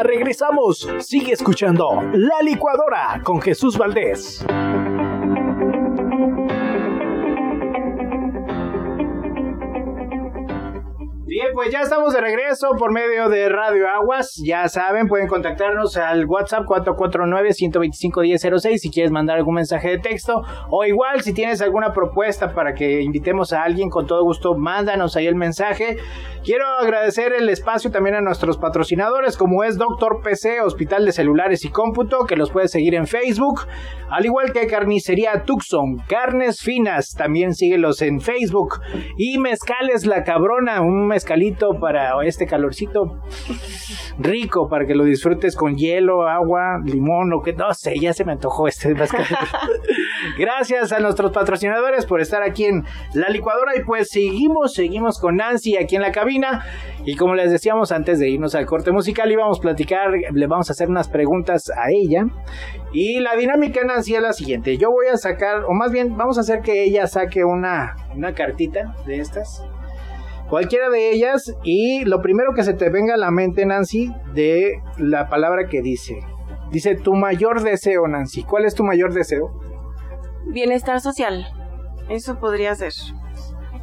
[0.03, 0.89] Regresamos.
[1.01, 4.45] Sigue escuchando La Licuadora con Jesús Valdés.
[11.57, 14.39] Pues ya estamos de regreso por medio de Radio Aguas.
[14.45, 20.43] Ya saben, pueden contactarnos al WhatsApp 449-125-1006 si quieres mandar algún mensaje de texto.
[20.69, 25.17] O igual, si tienes alguna propuesta para que invitemos a alguien, con todo gusto, mándanos
[25.17, 25.97] ahí el mensaje.
[26.45, 31.65] Quiero agradecer el espacio también a nuestros patrocinadores, como es Doctor PC, Hospital de Celulares
[31.65, 33.63] y Cómputo, que los puedes seguir en Facebook.
[34.11, 38.83] Al igual que Carnicería Tucson, Carnes Finas, también síguelos en Facebook.
[39.17, 41.46] Y Mezcales La Cabrona, un mezcalito
[41.81, 43.21] para este calorcito
[44.19, 48.25] rico, para que lo disfrutes con hielo, agua, limón, o que no sé, ya se
[48.25, 48.95] me antojó este.
[50.39, 55.37] Gracias a nuestros patrocinadores por estar aquí en la licuadora y pues seguimos, seguimos con
[55.37, 56.65] Nancy aquí en la cabina.
[57.05, 60.69] Y como les decíamos antes de irnos al corte musical íbamos a platicar, le vamos
[60.71, 62.27] a hacer unas preguntas a ella.
[62.93, 66.39] Y la dinámica Nancy es la siguiente, yo voy a sacar, o más bien vamos
[66.39, 69.63] a hacer que ella saque una, una cartita de estas
[70.49, 74.83] cualquiera de ellas y lo primero que se te venga a la mente, Nancy, de
[74.99, 76.21] la palabra que dice.
[76.71, 78.43] Dice tu mayor deseo, Nancy.
[78.43, 79.61] ¿Cuál es tu mayor deseo?
[80.47, 81.47] Bienestar social.
[82.09, 82.93] Eso podría ser.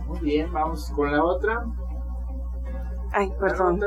[0.08, 1.66] Muy bien, vamos con la otra.
[3.12, 3.80] Ay, perdón.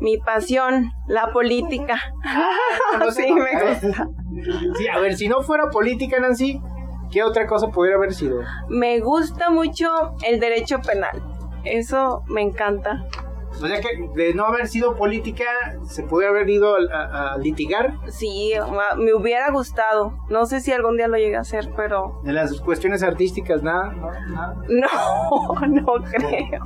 [0.00, 1.96] Mi pasión, la política.
[2.24, 4.08] Ah, sí, me gusta.
[4.76, 6.60] Sí, a ver, si no fuera política, Nancy,
[7.12, 8.40] ¿Qué otra cosa pudiera haber sido?
[8.68, 9.86] Me gusta mucho
[10.26, 11.22] el derecho penal.
[11.62, 13.06] Eso me encanta.
[13.52, 15.44] O sea que de no haber sido política,
[15.84, 17.98] ¿se pudiera haber ido a, litigar?
[18.08, 18.54] Sí,
[18.96, 20.14] me hubiera gustado.
[20.30, 22.20] No sé si algún día lo llegue a hacer, pero...
[22.24, 24.56] De las cuestiones artísticas, nada, ¿no?
[24.68, 26.64] No, no creo.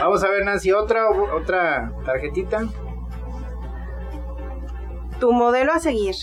[0.00, 2.62] Vamos a ver, Nancy, otra, otra tarjetita.
[5.20, 6.14] Tu modelo a seguir.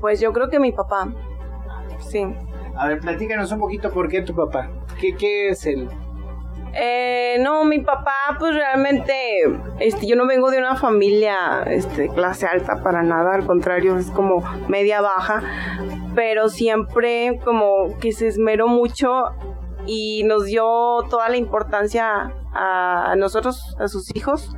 [0.00, 1.08] Pues yo creo que mi papá.
[1.98, 2.24] Sí.
[2.76, 4.70] A ver, platícanos un poquito por qué tu papá.
[5.00, 5.88] ¿Qué, qué es él?
[6.74, 9.12] Eh, no, mi papá, pues realmente,
[9.80, 14.10] este, yo no vengo de una familia, este, clase alta para nada, al contrario, es
[14.10, 15.42] como media baja,
[16.14, 19.24] pero siempre como que se esmeró mucho
[19.86, 24.54] y nos dio toda la importancia a, a nosotros, a sus hijos,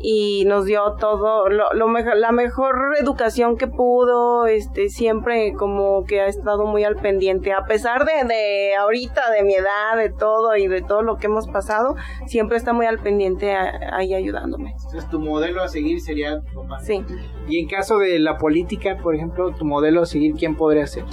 [0.00, 6.04] y nos dio todo lo, lo mejor, la mejor educación que pudo este siempre como
[6.04, 7.52] que ha estado muy al pendiente.
[7.52, 11.26] A pesar de, de ahorita de mi edad de todo y de todo lo que
[11.26, 14.74] hemos pasado siempre está muy al pendiente ahí ayudándome.
[14.76, 17.04] Entonces tu modelo a seguir sería tu papá sí.
[17.48, 21.04] Y en caso de la política por ejemplo tu modelo a seguir quién podría ser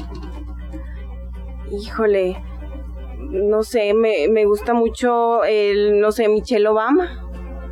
[1.72, 2.42] híjole
[3.20, 7.25] no sé me, me gusta mucho el no sé Michelle Obama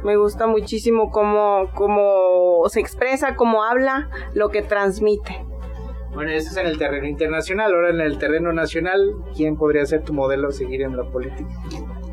[0.03, 5.45] me gusta muchísimo cómo, cómo se expresa, cómo habla, lo que transmite.
[6.13, 7.73] Bueno, eso es en el terreno internacional.
[7.73, 11.49] Ahora en el terreno nacional, ¿quién podría ser tu modelo a seguir en la política?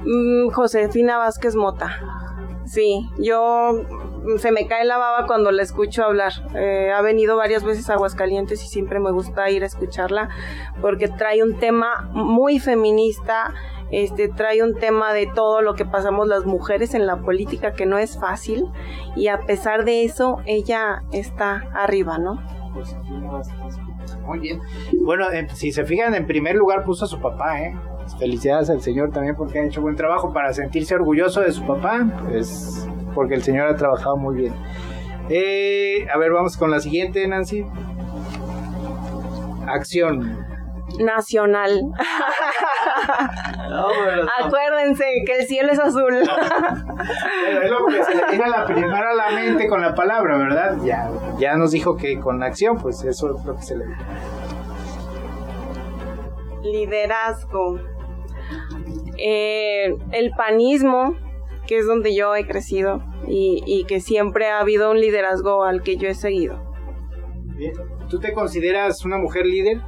[0.04, 2.00] Mm, Josefina Vázquez Mota.
[2.64, 3.72] Sí, yo
[4.24, 6.32] mm, se me cae la baba cuando la escucho hablar.
[6.54, 10.30] Eh, ha venido varias veces a Aguascalientes y siempre me gusta ir a escucharla
[10.80, 13.52] porque trae un tema muy feminista
[13.90, 17.86] este trae un tema de todo lo que pasamos las mujeres en la política que
[17.86, 18.66] no es fácil
[19.16, 22.40] y a pesar de eso ella está arriba, ¿no?
[24.26, 24.60] Muy bien.
[25.02, 27.76] Bueno, eh, si se fijan, en primer lugar puso a su papá, ¿eh?
[28.18, 32.06] Felicidades al señor también porque ha hecho buen trabajo para sentirse orgulloso de su papá,
[32.28, 34.54] pues porque el señor ha trabajado muy bien.
[35.28, 37.64] Eh, a ver, vamos con la siguiente, Nancy.
[39.66, 40.50] Acción
[40.98, 41.80] nacional.
[44.44, 46.14] Acuérdense que el cielo es azul.
[46.16, 50.36] es lo que se le tiene a la primera a la mente con la palabra,
[50.36, 50.78] ¿verdad?
[50.84, 53.84] Ya, ya nos dijo que con acción, pues eso es lo que se le
[56.62, 57.78] Liderazgo.
[59.16, 61.16] Eh, el panismo,
[61.66, 65.82] que es donde yo he crecido y, y que siempre ha habido un liderazgo al
[65.82, 66.70] que yo he seguido.
[68.08, 69.80] ¿Tú te consideras una mujer líder?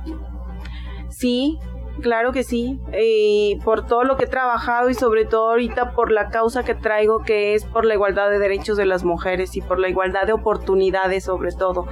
[1.09, 1.59] Sí,
[2.03, 2.79] claro que sí.
[2.93, 6.75] Y por todo lo que he trabajado y sobre todo ahorita por la causa que
[6.75, 10.27] traigo que es por la igualdad de derechos de las mujeres y por la igualdad
[10.27, 11.87] de oportunidades sobre todo.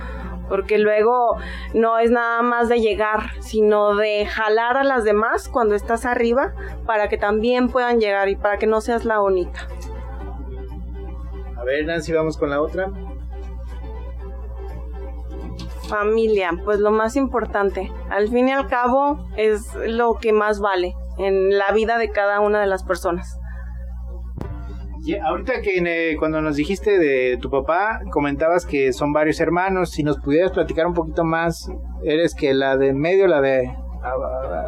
[0.48, 1.36] Porque luego
[1.74, 6.52] no es nada más de llegar, sino de jalar a las demás cuando estás arriba
[6.84, 9.68] para que también puedan llegar y para que no seas la única.
[11.56, 12.90] A ver, Nancy, vamos con la otra.
[15.90, 17.90] Familia, pues lo más importante.
[18.08, 22.40] Al fin y al cabo es lo que más vale en la vida de cada
[22.40, 23.38] una de las personas.
[25.22, 29.90] ahorita que eh, cuando nos dijiste de tu papá, comentabas que son varios hermanos.
[29.90, 31.68] Si nos pudieras platicar un poquito más,
[32.04, 33.74] ¿eres que la de medio, la de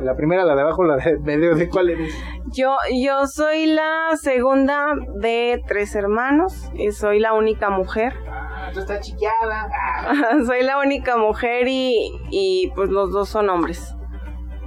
[0.02, 2.14] la primera, la de abajo, la de medio, ¿de cuál eres?
[2.54, 8.12] Yo, yo soy la segunda de tres hermanos, y soy la única mujer
[8.80, 9.68] está chiqueada.
[10.46, 13.94] Soy la única mujer y, y pues los dos son hombres.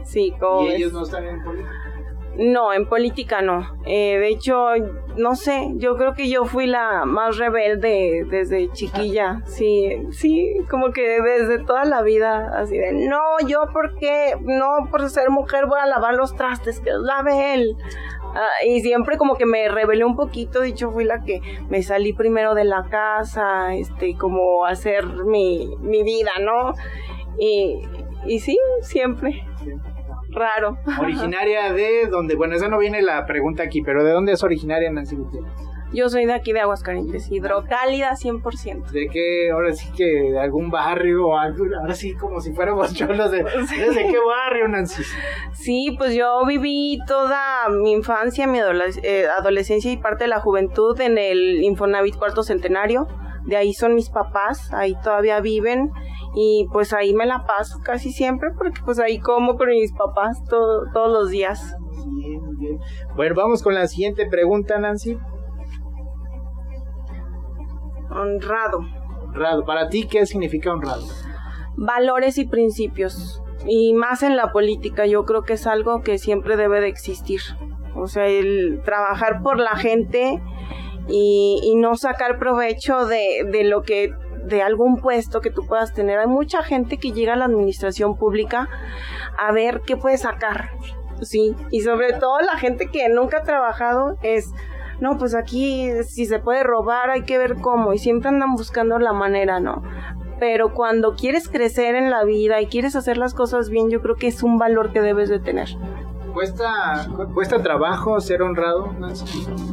[0.04, 0.68] Sí, como.
[0.68, 1.86] ¿Y ellos no están en política?
[2.38, 3.78] No, en política no.
[3.86, 4.68] Eh, de hecho,
[5.16, 9.42] no sé, yo creo que yo fui la más rebelde desde chiquilla.
[9.46, 15.10] Sí, sí, como que desde toda la vida, así de, no, yo porque, no, por
[15.10, 17.78] ser mujer voy a lavar los trastes, que los lave él.
[18.36, 22.12] Ah, y siempre como que me rebelé un poquito, dicho fui la que me salí
[22.12, 26.74] primero de la casa, este, como hacer mi, mi vida, ¿no?
[27.40, 27.82] Y,
[28.26, 29.46] y sí, siempre.
[30.32, 30.78] Raro.
[31.00, 34.92] Originaria de donde, bueno, esa no viene la pregunta aquí, pero ¿de dónde es originaria
[34.92, 35.75] Nancy Gutiérrez?
[35.96, 38.92] Yo soy de aquí de Aguascalientes, hidrocálida 100%.
[38.92, 39.50] ¿De qué?
[39.50, 43.44] Ahora sí que de algún barrio o algo, ahora sí como si fuéramos cholos de,
[43.44, 45.04] ¿de qué barrio, Nancy?
[45.54, 51.00] Sí, pues yo viví toda mi infancia, mi eh, adolescencia y parte de la juventud
[51.00, 53.08] en el Infonavit Cuarto Centenario.
[53.46, 55.92] De ahí son mis papás, ahí todavía viven
[56.36, 60.44] y pues ahí me la paso casi siempre porque pues ahí como con mis papás
[60.50, 61.74] todos los días.
[62.18, 62.80] Bien, bien.
[63.16, 65.18] Bueno, vamos con la siguiente pregunta, Nancy.
[68.16, 68.80] Honrado.
[69.22, 69.66] Honrado.
[69.66, 71.06] ¿Para ti qué significa honrado?
[71.76, 73.42] Valores y principios.
[73.68, 77.42] Y más en la política, yo creo que es algo que siempre debe de existir.
[77.96, 80.42] O sea, el trabajar por la gente
[81.08, 84.12] y, no sacar provecho de, de lo que
[84.46, 86.20] de algún puesto que tú puedas tener.
[86.20, 88.70] Hay mucha gente que llega a la administración pública
[89.38, 90.70] a ver qué puede sacar,
[91.22, 94.52] sí, y sobre todo la gente que nunca ha trabajado es
[95.02, 98.98] no, pues aquí si se puede robar hay que ver cómo y siempre andan buscando
[99.00, 99.84] la manera, ¿no?
[100.40, 104.16] Pero cuando quieres crecer en la vida y quieres hacer las cosas bien, yo creo
[104.16, 105.70] que es un valor que debes de tener.
[106.36, 108.94] ¿Cuesta, cuesta trabajo ser honrado?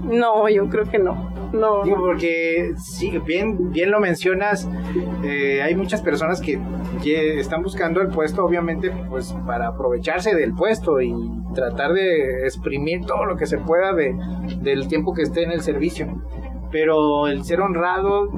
[0.05, 1.33] No, yo creo que no.
[1.53, 1.83] No.
[1.83, 4.69] Digo, porque sí, bien, bien lo mencionas,
[5.25, 6.61] eh, hay muchas personas que
[7.41, 11.13] están buscando el puesto, obviamente, pues para aprovecharse del puesto y
[11.53, 14.17] tratar de exprimir todo lo que se pueda de,
[14.61, 16.07] del tiempo que esté en el servicio.
[16.71, 18.31] pero el ser honrado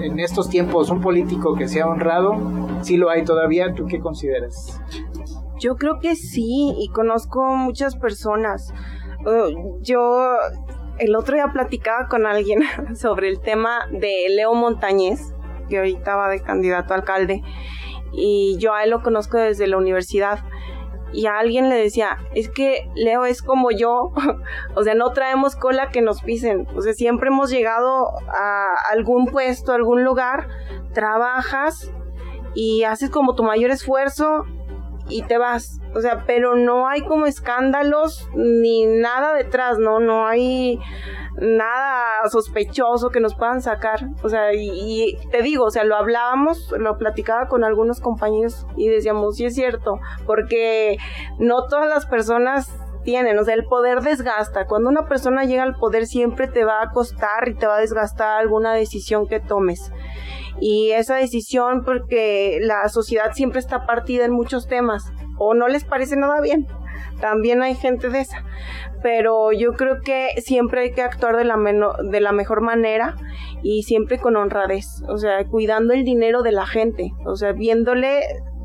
[0.00, 2.36] en estos tiempos, un político que sea honrado,
[2.82, 4.80] sí lo hay todavía, ¿tú qué consideras?
[5.58, 8.72] Yo creo que sí, y conozco muchas personas.
[9.24, 10.36] Uh, yo
[10.98, 12.60] el otro día platicaba con alguien
[12.94, 15.32] sobre el tema de Leo Montañez,
[15.68, 17.42] que ahorita va de candidato a alcalde,
[18.12, 20.40] y yo a él lo conozco desde la universidad.
[21.12, 24.12] Y a alguien le decía, es que Leo es como yo,
[24.74, 29.26] o sea, no traemos cola que nos pisen, o sea, siempre hemos llegado a algún
[29.26, 30.48] puesto, a algún lugar,
[30.92, 31.92] trabajas
[32.54, 34.44] y haces como tu mayor esfuerzo
[35.08, 35.80] y te vas.
[35.94, 40.00] O sea, pero no hay como escándalos ni nada detrás, ¿no?
[40.00, 40.78] No hay
[41.36, 44.00] nada sospechoso que nos puedan sacar.
[44.22, 48.88] O sea, y, te digo, o sea, lo hablábamos, lo platicaba con algunos compañeros y
[48.88, 50.96] decíamos, sí es cierto, porque
[51.38, 52.72] no todas las personas
[53.04, 54.66] tienen, o sea, el poder desgasta.
[54.66, 57.80] Cuando una persona llega al poder siempre te va a costar y te va a
[57.80, 59.92] desgastar alguna decisión que tomes
[60.60, 65.84] y esa decisión porque la sociedad siempre está partida en muchos temas o no les
[65.84, 66.66] parece nada bien.
[67.20, 68.44] También hay gente de esa,
[69.02, 73.16] pero yo creo que siempre hay que actuar de la, de la mejor manera
[73.62, 78.20] y siempre con honradez, o sea, cuidando el dinero de la gente, o sea, viéndole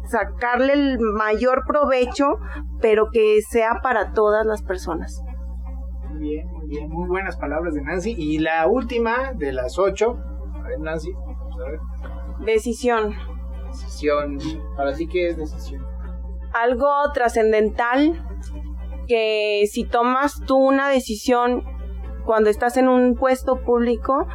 [0.09, 2.39] sacarle el mayor provecho,
[2.81, 5.23] pero que sea para todas las personas.
[6.09, 8.15] Muy bien, muy bien, muy buenas palabras de Nancy.
[8.17, 10.17] Y la última de las ocho,
[10.55, 11.11] a ver Nancy,
[12.45, 13.15] Decisión.
[13.67, 14.39] Decisión.
[14.75, 15.85] Para ti, ¿qué es decisión?
[16.53, 18.25] Algo trascendental
[19.07, 21.63] que si tomas tú una decisión
[22.25, 24.27] cuando estás en un puesto público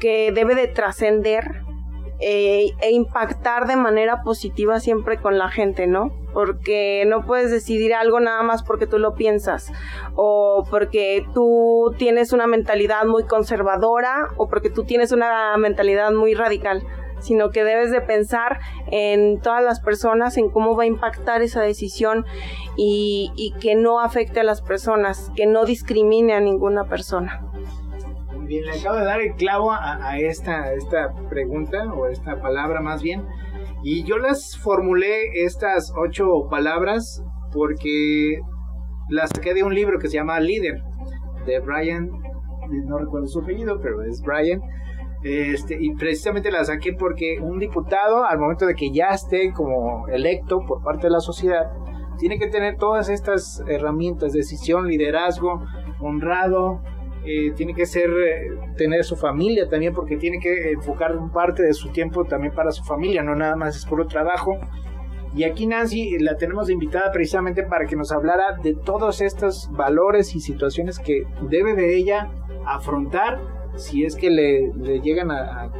[0.00, 1.62] que debe de trascender
[2.24, 6.12] eh, e impactar de manera positiva siempre con la gente, ¿no?
[6.32, 9.72] Porque no puedes decidir algo nada más porque tú lo piensas
[10.14, 16.34] o porque tú tienes una mentalidad muy conservadora o porque tú tienes una mentalidad muy
[16.34, 16.82] radical
[17.18, 18.58] sino que debes de pensar
[18.90, 22.26] en todas las personas, en cómo va a impactar esa decisión
[22.76, 27.51] y, y que no afecte a las personas, que no discrimine a ninguna persona
[28.46, 33.24] le acabo de dar el clavo a, esta, esta pregunta, o esta palabra más bien,
[33.82, 38.40] y yo las formulé estas ocho palabras porque
[39.08, 40.82] las saqué de un libro que se llama Líder,
[41.46, 42.10] de Brian,
[42.86, 44.60] no recuerdo su apellido, pero es Brian.
[45.24, 50.08] Este, y precisamente las saqué porque un diputado, al momento de que ya esté como
[50.08, 51.70] electo por parte de la sociedad,
[52.18, 55.62] tiene que tener todas estas herramientas, decisión, liderazgo,
[56.00, 56.82] honrado,
[57.24, 61.72] eh, tiene que ser eh, tener su familia también porque tiene que enfocar parte de
[61.72, 64.58] su tiempo también para su familia, no nada más es puro trabajo.
[65.34, 70.34] Y aquí Nancy la tenemos invitada precisamente para que nos hablara de todos estos valores
[70.34, 72.30] y situaciones que debe de ella
[72.66, 73.40] afrontar
[73.76, 75.70] si es que le, llegan a,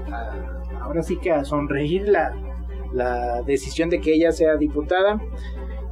[0.80, 2.32] ahora sí que a sonreír la,
[2.92, 5.20] la decisión de que ella sea diputada.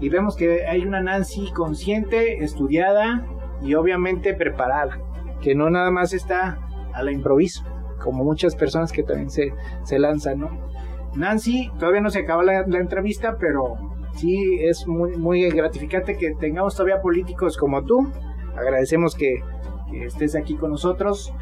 [0.01, 3.27] Y vemos que hay una Nancy consciente, estudiada
[3.63, 5.10] y obviamente preparada
[5.41, 6.59] que no nada más está
[6.93, 7.65] a la improviso,
[8.03, 9.53] como muchas personas que también se,
[9.85, 10.71] se lanzan, ¿no?
[11.15, 13.77] Nancy, todavía no se acaba la, entrevista, pero
[14.15, 18.11] sí es muy, muy gratificante que tengamos todavía políticos como tú.
[18.57, 19.43] Agradecemos que,
[19.91, 21.33] que estés aquí con nosotros.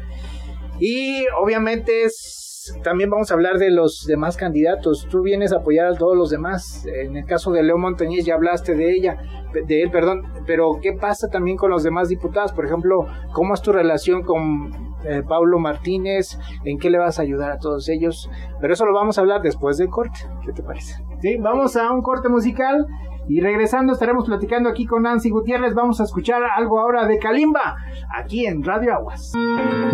[0.79, 2.48] Y obviamente es
[2.83, 5.07] también vamos a hablar de los demás candidatos.
[5.09, 6.85] Tú vienes a apoyar a todos los demás.
[6.85, 9.17] En el caso de Leo Montañez ya hablaste de ella,
[9.53, 10.23] de él, perdón.
[10.45, 12.53] Pero ¿qué pasa también con los demás diputados?
[12.53, 16.37] Por ejemplo, ¿cómo es tu relación con eh, Pablo Martínez?
[16.65, 18.29] ¿En qué le vas a ayudar a todos ellos?
[18.59, 20.19] Pero eso lo vamos a hablar después del corte.
[20.45, 21.03] ¿Qué te parece?
[21.21, 22.85] Sí, vamos a un corte musical
[23.29, 25.75] y regresando estaremos platicando aquí con Nancy Gutiérrez.
[25.75, 27.77] Vamos a escuchar algo ahora de Kalimba,
[28.09, 29.31] aquí en Radio Aguas.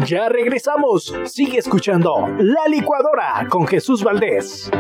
[0.06, 1.14] Ya regresamos.
[1.26, 4.72] Sigue escuchando La Licuadora con Jesús Valdés.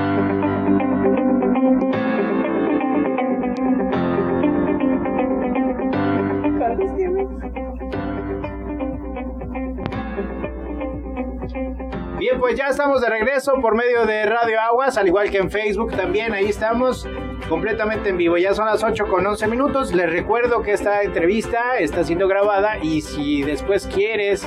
[12.35, 15.49] Bien, pues ya estamos de regreso por medio de Radio Aguas, al igual que en
[15.49, 17.07] Facebook también, ahí estamos
[17.47, 18.35] completamente en vivo.
[18.37, 19.93] Ya son las 8 con 11 minutos.
[19.93, 24.45] Les recuerdo que esta entrevista está siendo grabada y si después quieres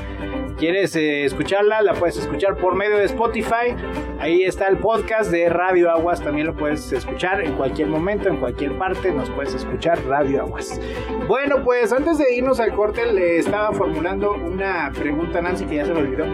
[0.58, 3.74] quieres eh, escucharla, la puedes escuchar por medio de Spotify.
[4.18, 8.36] Ahí está el podcast de Radio Aguas, también lo puedes escuchar en cualquier momento, en
[8.36, 10.78] cualquier parte, nos puedes escuchar Radio Aguas.
[11.26, 15.76] Bueno, pues antes de irnos al corte, le estaba formulando una pregunta a Nancy que
[15.76, 16.26] ya se me olvidó.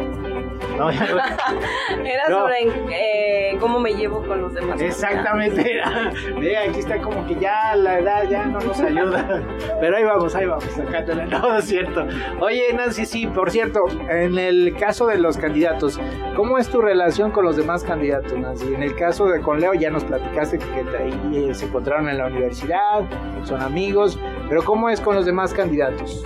[2.05, 4.81] Era sobre de cómo me llevo con los demás.
[4.81, 5.81] Exactamente.
[6.69, 9.43] aquí está como que ya la edad ya no nos ayuda.
[9.81, 11.27] Pero ahí vamos, ahí vamos, sacándole.
[11.35, 12.07] No, es cierto.
[12.41, 16.01] Oye, Nancy, sí, por cierto, en el caso de los candidatos,
[16.37, 18.75] ¿cómo es tu relación con los demás candidatos, Nancy?
[18.75, 22.19] En el caso de con Leo ya nos platicaste que ahí eh, se encontraron en
[22.19, 23.05] la universidad,
[23.45, 24.19] son amigos,
[24.49, 26.25] pero ¿cómo es con los demás candidatos?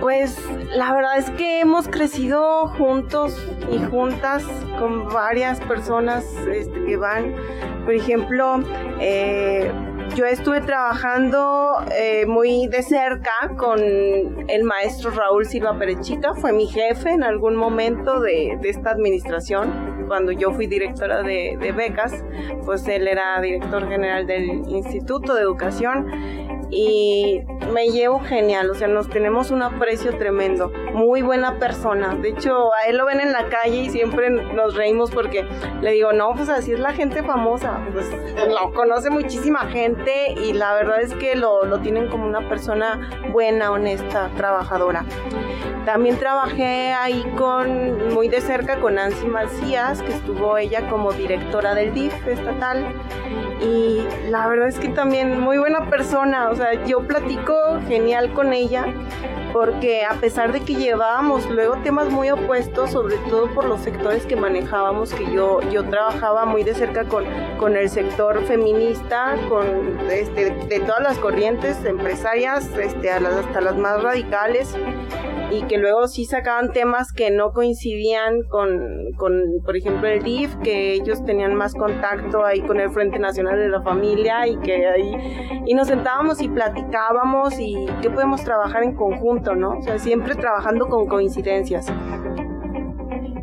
[0.00, 0.38] Pues
[0.74, 3.40] la verdad es que hemos crecido juntos
[3.70, 4.44] y juntas
[4.78, 7.34] con varias personas este, que van,
[7.84, 8.60] por ejemplo,
[9.00, 9.70] eh,
[10.14, 16.66] yo estuve trabajando eh, muy de cerca con el maestro Raúl Silva Perechita, fue mi
[16.66, 22.12] jefe en algún momento de, esta administración, cuando yo fui directora de, de becas,
[22.64, 27.40] pues él era director general del Instituto de Educación y
[27.72, 32.16] me llevo genial, o sea, nos tenemos un aprecio tremendo, muy buena persona.
[32.16, 35.46] De hecho, a él lo ven en la calle y siempre nos reímos porque
[35.80, 38.10] le digo, no, pues así es la gente famosa, pues
[38.48, 43.08] lo conoce muchísima gente y la verdad es que lo, lo tienen como una persona
[43.30, 45.04] buena, honesta, trabajadora.
[45.84, 51.74] También trabajé ahí con, muy de cerca con Nancy Macías, que estuvo ella como directora
[51.74, 52.86] del DIF estatal.
[53.60, 57.54] Y la verdad es que también muy buena persona, o sea, yo platico
[57.86, 58.86] genial con ella
[59.54, 64.26] porque a pesar de que llevábamos luego temas muy opuestos, sobre todo por los sectores
[64.26, 67.24] que manejábamos, que yo, yo trabajaba muy de cerca con,
[67.56, 69.64] con el sector feminista, con
[70.10, 74.74] este, de todas las corrientes empresarias, este, hasta las más radicales,
[75.58, 80.54] y que luego sí sacaban temas que no coincidían con, con, por ejemplo, el DIF,
[80.62, 84.86] que ellos tenían más contacto ahí con el Frente Nacional de la Familia y que
[84.86, 89.78] ahí, y nos sentábamos y platicábamos y qué podemos trabajar en conjunto, ¿no?
[89.78, 91.86] O sea, siempre trabajando con coincidencias.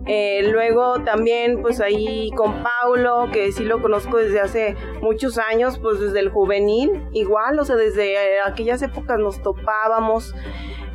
[0.08, 5.80] Eh, luego también pues ahí con Paulo, que sí lo conozco desde hace muchos años,
[5.80, 10.36] pues desde el juvenil, igual, o sea, desde aquellas épocas nos topábamos.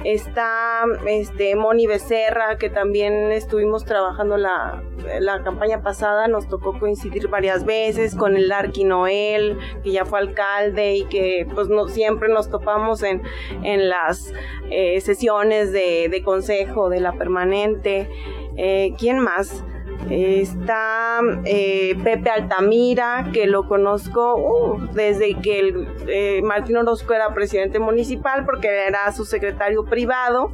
[0.07, 4.81] Está este, Moni Becerra, que también estuvimos trabajando la,
[5.19, 10.21] la campaña pasada, nos tocó coincidir varias veces con el Arqui Noel, que ya fue
[10.21, 13.21] alcalde y que pues no, siempre nos topamos en,
[13.65, 14.33] en las
[14.71, 18.09] eh, sesiones de, de consejo de la permanente.
[18.57, 19.65] Eh, ¿Quién más?
[20.11, 27.78] Está eh, Pepe Altamira, que lo conozco uh, desde que eh, Martín Orozco era presidente
[27.78, 30.53] municipal, porque era su secretario privado.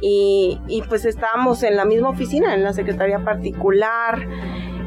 [0.00, 4.26] Y, y pues estábamos en la misma oficina, en la secretaría particular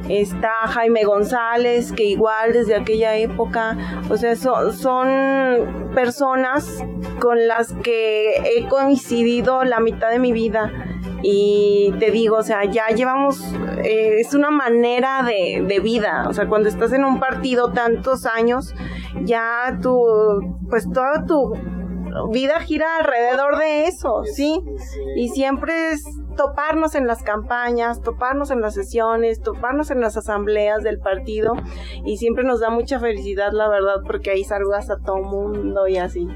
[0.09, 3.77] está Jaime González, que igual desde aquella época,
[4.09, 6.83] o sea, son, son personas
[7.19, 10.90] con las que he coincidido la mitad de mi vida
[11.23, 13.53] y te digo, o sea, ya llevamos,
[13.83, 18.25] eh, es una manera de, de, vida, o sea, cuando estás en un partido tantos
[18.25, 18.73] años,
[19.23, 21.53] ya tu, pues toda tu
[22.31, 24.61] vida gira alrededor de eso, ¿sí?
[25.15, 26.03] Y siempre es
[26.35, 31.53] toparnos en las campañas, toparnos en las sesiones, toparnos en las asambleas del partido
[32.05, 35.97] y siempre nos da mucha felicidad, la verdad, porque ahí saludas a todo mundo y
[35.97, 36.27] así.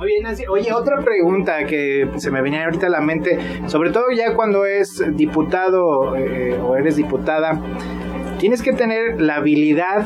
[0.00, 3.36] Oye, Nancy, oye, otra pregunta que se me venía ahorita a la mente,
[3.66, 7.60] sobre todo ya cuando es diputado eh, o eres diputada,
[8.38, 10.04] tienes que tener la habilidad,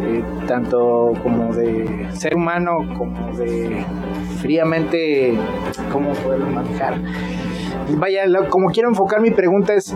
[0.00, 3.84] eh, tanto como de ser humano, como de
[4.40, 5.34] fríamente,
[5.92, 6.94] cómo poderlo manejar.
[7.98, 9.94] Vaya, como quiero enfocar mi pregunta es,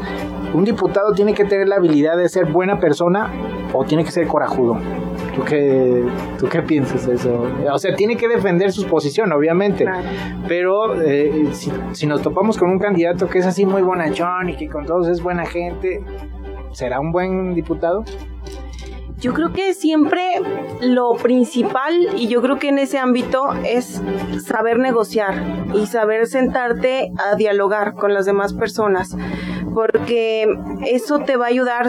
[0.53, 3.33] ¿un diputado tiene que tener la habilidad de ser buena persona
[3.73, 4.77] o tiene que ser corajudo?
[5.37, 6.03] ¿Tú qué,
[6.39, 7.47] ¿Tú qué piensas de eso?
[7.71, 9.85] O sea, tiene que defender su posición, obviamente.
[10.49, 14.67] Pero eh, si, nos topamos con un candidato que es así muy bonachón y que
[14.69, 16.03] con todos es buena gente,
[16.73, 18.03] ¿será un buen diputado?
[19.19, 20.23] Yo creo que siempre
[20.81, 24.03] lo principal, y yo creo que en ese ámbito, es
[24.43, 25.35] saber negociar
[25.75, 29.17] y saber sentarte a dialogar con las demás personas,
[29.77, 30.47] porque
[30.87, 31.89] eso te va a ayudar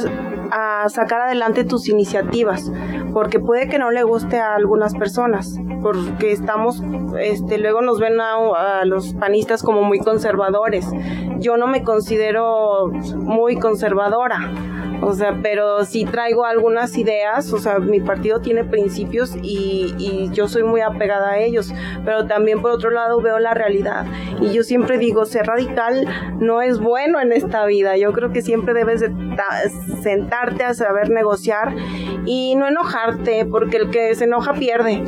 [0.51, 2.69] a sacar adelante tus iniciativas,
[3.13, 6.83] porque puede que no le guste a algunas personas, porque estamos,
[7.17, 10.85] este, luego nos ven a, a los panistas como muy conservadores.
[11.39, 14.51] Yo no me considero muy conservadora
[15.01, 20.29] o sea, pero sí traigo algunas ideas, o sea, mi partido tiene principios y, y,
[20.31, 21.73] yo soy muy apegada a ellos,
[22.03, 24.05] pero también por otro lado veo la realidad.
[24.41, 26.07] Y yo siempre digo, ser radical
[26.39, 27.97] no es bueno en esta vida.
[27.97, 29.11] Yo creo que siempre debes de
[30.01, 31.73] sentarte a saber negociar
[32.25, 35.03] y no enojarte, porque el que se enoja pierde.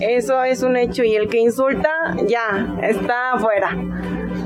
[0.00, 1.90] Eso es un hecho y el que insulta
[2.26, 3.76] ya está afuera.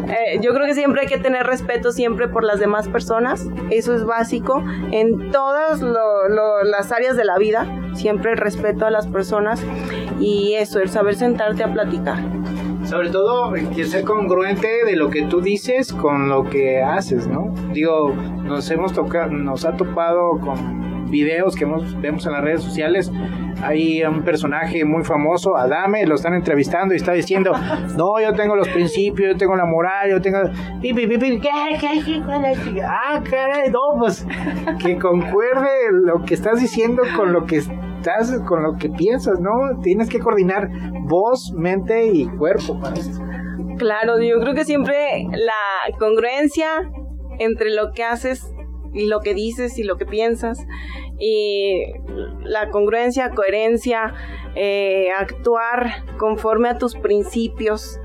[0.08, 3.46] Eh, yo creo que siempre hay que tener respeto siempre por las demás personas.
[3.70, 7.66] Eso es básico en todas las áreas de la vida.
[7.94, 9.62] Siempre el respeto a las personas
[10.20, 12.18] y eso, el saber sentarte a platicar.
[12.84, 17.52] Sobre todo, que ser congruente de lo que tú dices con lo que haces, ¿no?
[17.72, 23.10] Digo, nos hemos tocado, nos ha topado con videos que vemos en las redes sociales.
[23.62, 27.52] Hay un personaje muy famoso, Adame, lo están entrevistando y está diciendo,
[27.96, 30.38] no, yo tengo los principios, yo tengo la moral, yo tengo...
[32.84, 34.26] Ah, caray, no, pues
[34.82, 35.68] que concuerde
[36.04, 39.80] lo que estás diciendo con lo que estás, con lo que piensas, ¿no?
[39.82, 40.68] Tienes que coordinar
[41.02, 42.94] voz, mente y cuerpo para
[43.78, 46.90] Claro, yo creo que siempre la congruencia
[47.38, 48.52] entre lo que haces
[48.94, 50.66] lo que dices y lo que piensas
[51.18, 51.82] y
[52.44, 54.14] la congruencia, coherencia,
[54.54, 58.00] eh, actuar conforme a tus principios.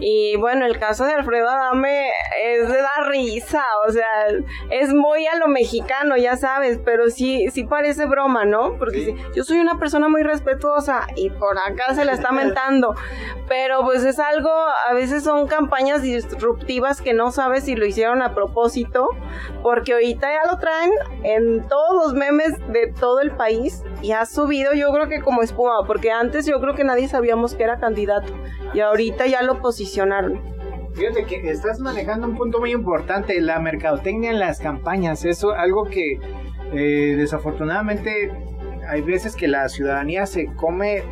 [0.00, 2.10] Y bueno, el caso de Alfredo Adame
[2.44, 4.26] es de dar risa, o sea,
[4.70, 8.78] es muy a lo mexicano, ya sabes, pero sí, sí parece broma, ¿no?
[8.78, 12.94] Porque yo soy una persona muy respetuosa y por acá se la está mentando,
[13.48, 14.50] pero pues es algo,
[14.88, 19.08] a veces son campañas disruptivas que no sabes si lo hicieron a propósito,
[19.62, 20.90] porque ahorita ya lo traen
[21.24, 25.42] en todos los memes de todo el país y ha subido yo creo que como
[25.42, 28.32] espuma, porque antes yo creo que nadie sabíamos que era candidato
[28.74, 29.60] y ahorita ya lo
[30.94, 35.84] Fíjate que estás manejando un punto muy importante, la mercadotecnia en las campañas, eso algo
[35.84, 36.18] que
[36.72, 38.32] eh, desafortunadamente
[38.88, 41.02] hay veces que la ciudadanía se come,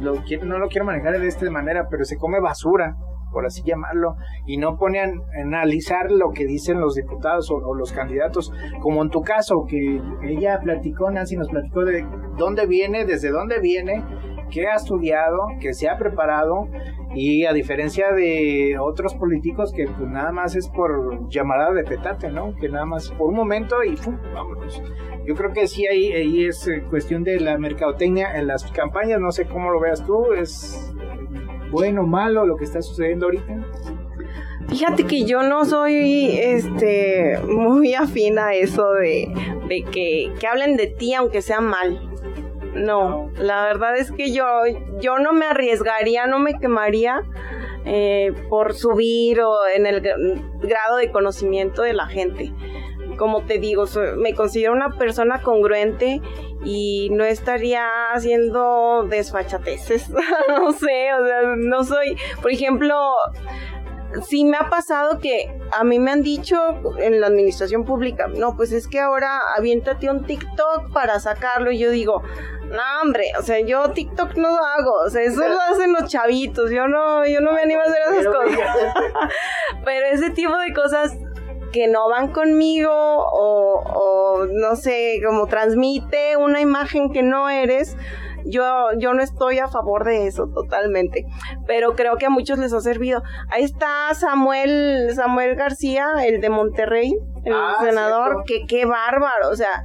[0.00, 2.96] lo, no lo quiero manejar de esta manera, pero se come basura
[3.36, 7.92] por así llamarlo, y no pone a analizar lo que dicen los diputados o, los
[7.92, 8.50] candidatos,
[8.80, 12.06] como en tu caso, que ella platicó, Nancy nos platicó de
[12.38, 14.02] dónde viene, desde dónde viene,
[14.50, 16.68] qué ha estudiado, que se ha preparado,
[17.14, 22.30] y a diferencia de otros políticos que pues nada más es por llamada de petate,
[22.30, 22.54] ¿no?
[22.56, 24.18] Que nada más por un momento y ¡pum!
[24.34, 24.82] vámonos.
[25.26, 29.20] Yo creo que sí ahí, ahí es eh, cuestión de la mercadotecnia en las campañas,
[29.20, 30.92] no sé cómo lo veas tú, es
[31.70, 33.54] bueno malo lo que está sucediendo ahorita?
[34.68, 39.32] Fíjate que yo no soy este muy afín a eso de,
[39.92, 42.05] que, hablen de ti aunque sea mal.
[42.76, 44.44] No, la verdad es que yo,
[45.00, 47.22] yo no me arriesgaría, no me quemaría
[47.84, 52.52] eh, por subir o en el grado de conocimiento de la gente
[53.16, 53.84] como te digo,
[54.18, 56.20] me considero una persona congruente
[56.64, 60.10] y no estaría haciendo desfachateces.
[60.48, 63.14] no sé, o sea, no soy, por ejemplo,
[64.22, 66.56] sí me ha pasado que a mí me han dicho
[66.98, 71.78] en la administración pública, no, pues es que ahora aviéntate un TikTok para sacarlo y
[71.78, 72.22] yo digo,
[72.70, 76.10] no, hombre, o sea, yo TikTok no lo hago, o sea, eso lo hacen los
[76.10, 78.58] chavitos, yo no, yo no me animo a hacer esas cosas.
[79.84, 81.16] Pero ese tipo de cosas
[81.72, 87.96] que no van conmigo o, no sé, como transmite una imagen que no eres,
[88.48, 91.24] yo, yo no estoy a favor de eso totalmente,
[91.66, 93.22] pero creo que a muchos les ha servido.
[93.50, 97.14] Ahí está Samuel, Samuel García, el de Monterrey,
[97.46, 99.84] el ah, senador, que qué bárbaro, o sea,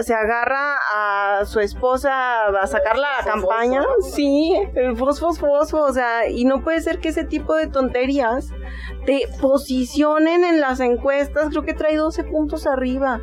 [0.00, 3.82] se agarra a su esposa a sacar la campaña,
[4.12, 8.50] sí, el fosfo, fosfo, o sea, y no puede ser que ese tipo de tonterías
[9.06, 13.20] te posicionen en las encuestas, creo que trae 12 puntos arriba,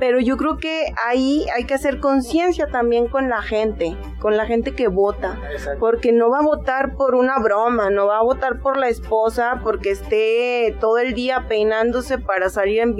[0.00, 4.44] pero yo creo que ahí hay que hacer conciencia también con la gente, con la
[4.44, 5.40] gente que vota,
[5.78, 9.60] porque no va a votar por una broma, no va a votar por la esposa
[9.62, 12.96] porque esté todo el día peinándose para salir en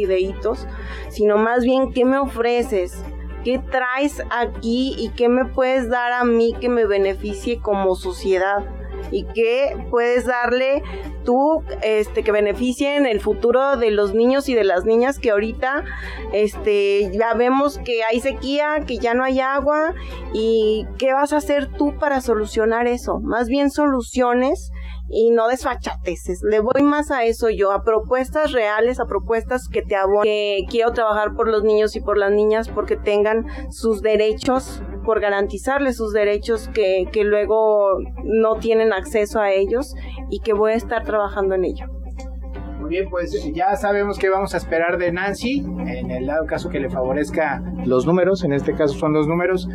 [1.09, 3.03] sino más bien qué me ofreces,
[3.45, 8.65] qué traes aquí y qué me puedes dar a mí que me beneficie como sociedad
[9.11, 10.83] y qué puedes darle
[11.25, 15.31] tú este que beneficie en el futuro de los niños y de las niñas que
[15.31, 15.85] ahorita
[16.33, 19.95] este ya vemos que hay sequía, que ya no hay agua
[20.33, 23.21] y qué vas a hacer tú para solucionar eso?
[23.21, 24.73] Más bien soluciones
[25.09, 26.43] y no desfachateces.
[26.43, 30.67] Le voy más a eso yo, a propuestas reales, a propuestas que te abonen, que
[30.69, 35.97] quiero trabajar por los niños y por las niñas porque tengan sus derechos, por garantizarles
[35.97, 39.95] sus derechos que, que luego no tienen acceso a ellos
[40.31, 41.87] y que voy a estar trabajando en ello.
[42.85, 45.65] Muy bien, pues ya sabemos qué vamos a esperar de Nancy.
[45.87, 49.67] En el dado caso que le favorezca los números, en este caso son los números,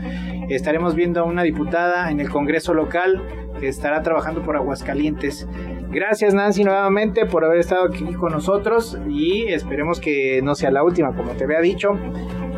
[0.48, 3.20] estaremos viendo a una diputada en el Congreso local
[3.60, 5.48] que estará trabajando por Aguascalientes.
[5.90, 10.84] Gracias Nancy nuevamente por haber estado aquí con nosotros y esperemos que no sea la
[10.84, 11.90] última, como te había dicho.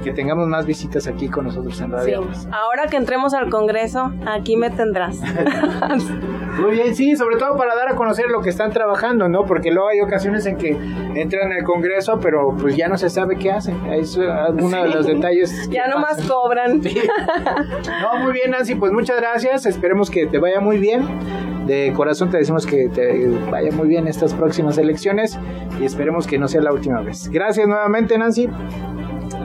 [0.03, 2.27] Que tengamos más visitas aquí con nosotros en Radio.
[2.33, 2.47] Sí.
[2.51, 5.19] Ahora que entremos al Congreso, aquí me tendrás.
[6.59, 9.45] Muy bien, sí, sobre todo para dar a conocer lo que están trabajando, ¿no?
[9.45, 10.77] Porque luego hay ocasiones en que
[11.15, 13.85] entran al Congreso, pero pues ya no se sabe qué hacen.
[13.91, 15.69] Es alguno de los detalles.
[15.69, 16.81] Ya nomás cobran.
[18.01, 19.65] No, muy bien, Nancy, pues muchas gracias.
[19.65, 21.07] Esperemos que te vaya muy bien.
[21.65, 25.37] De corazón te decimos que te vaya muy bien estas próximas elecciones
[25.79, 27.29] y esperemos que no sea la última vez.
[27.29, 28.49] Gracias nuevamente, Nancy.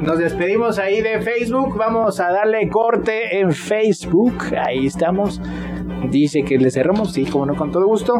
[0.01, 1.77] Nos despedimos ahí de Facebook.
[1.77, 4.35] Vamos a darle corte en Facebook.
[4.67, 5.41] Ahí estamos.
[6.11, 8.15] Dice que le cerramos, sí, como no, con todo gusto.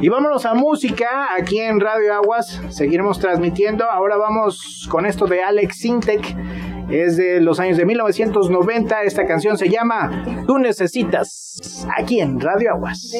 [0.00, 2.60] Y vámonos a música aquí en Radio Aguas.
[2.68, 3.84] Seguiremos transmitiendo.
[3.90, 6.36] Ahora vamos con esto de Alex Sintek.
[6.92, 9.02] Es de los años de 1990.
[9.04, 11.42] Esta canción se llama Tú necesitas.
[11.98, 13.12] Aquí en Radio Aguas.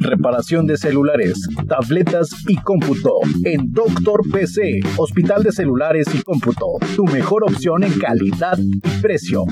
[0.00, 3.12] Reparación de celulares, tabletas y cómputo.
[3.44, 6.66] En Doctor PC, Hospital de Celulares y Cómputo.
[6.94, 9.44] Tu mejor opción en calidad y precio.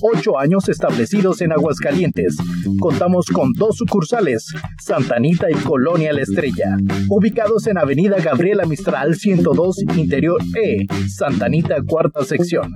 [0.00, 2.36] Ocho años establecidos en Aguascalientes.
[2.80, 6.76] Contamos con dos sucursales, Santanita y Colonia La Estrella.
[7.08, 12.74] Ubicados en Avenida Gabriela Mistral 102 Interior E, Santanita cuarta sección.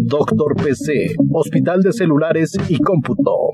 [0.02, 3.52] Doctor PC, Hospital de Celulares y Cómputo.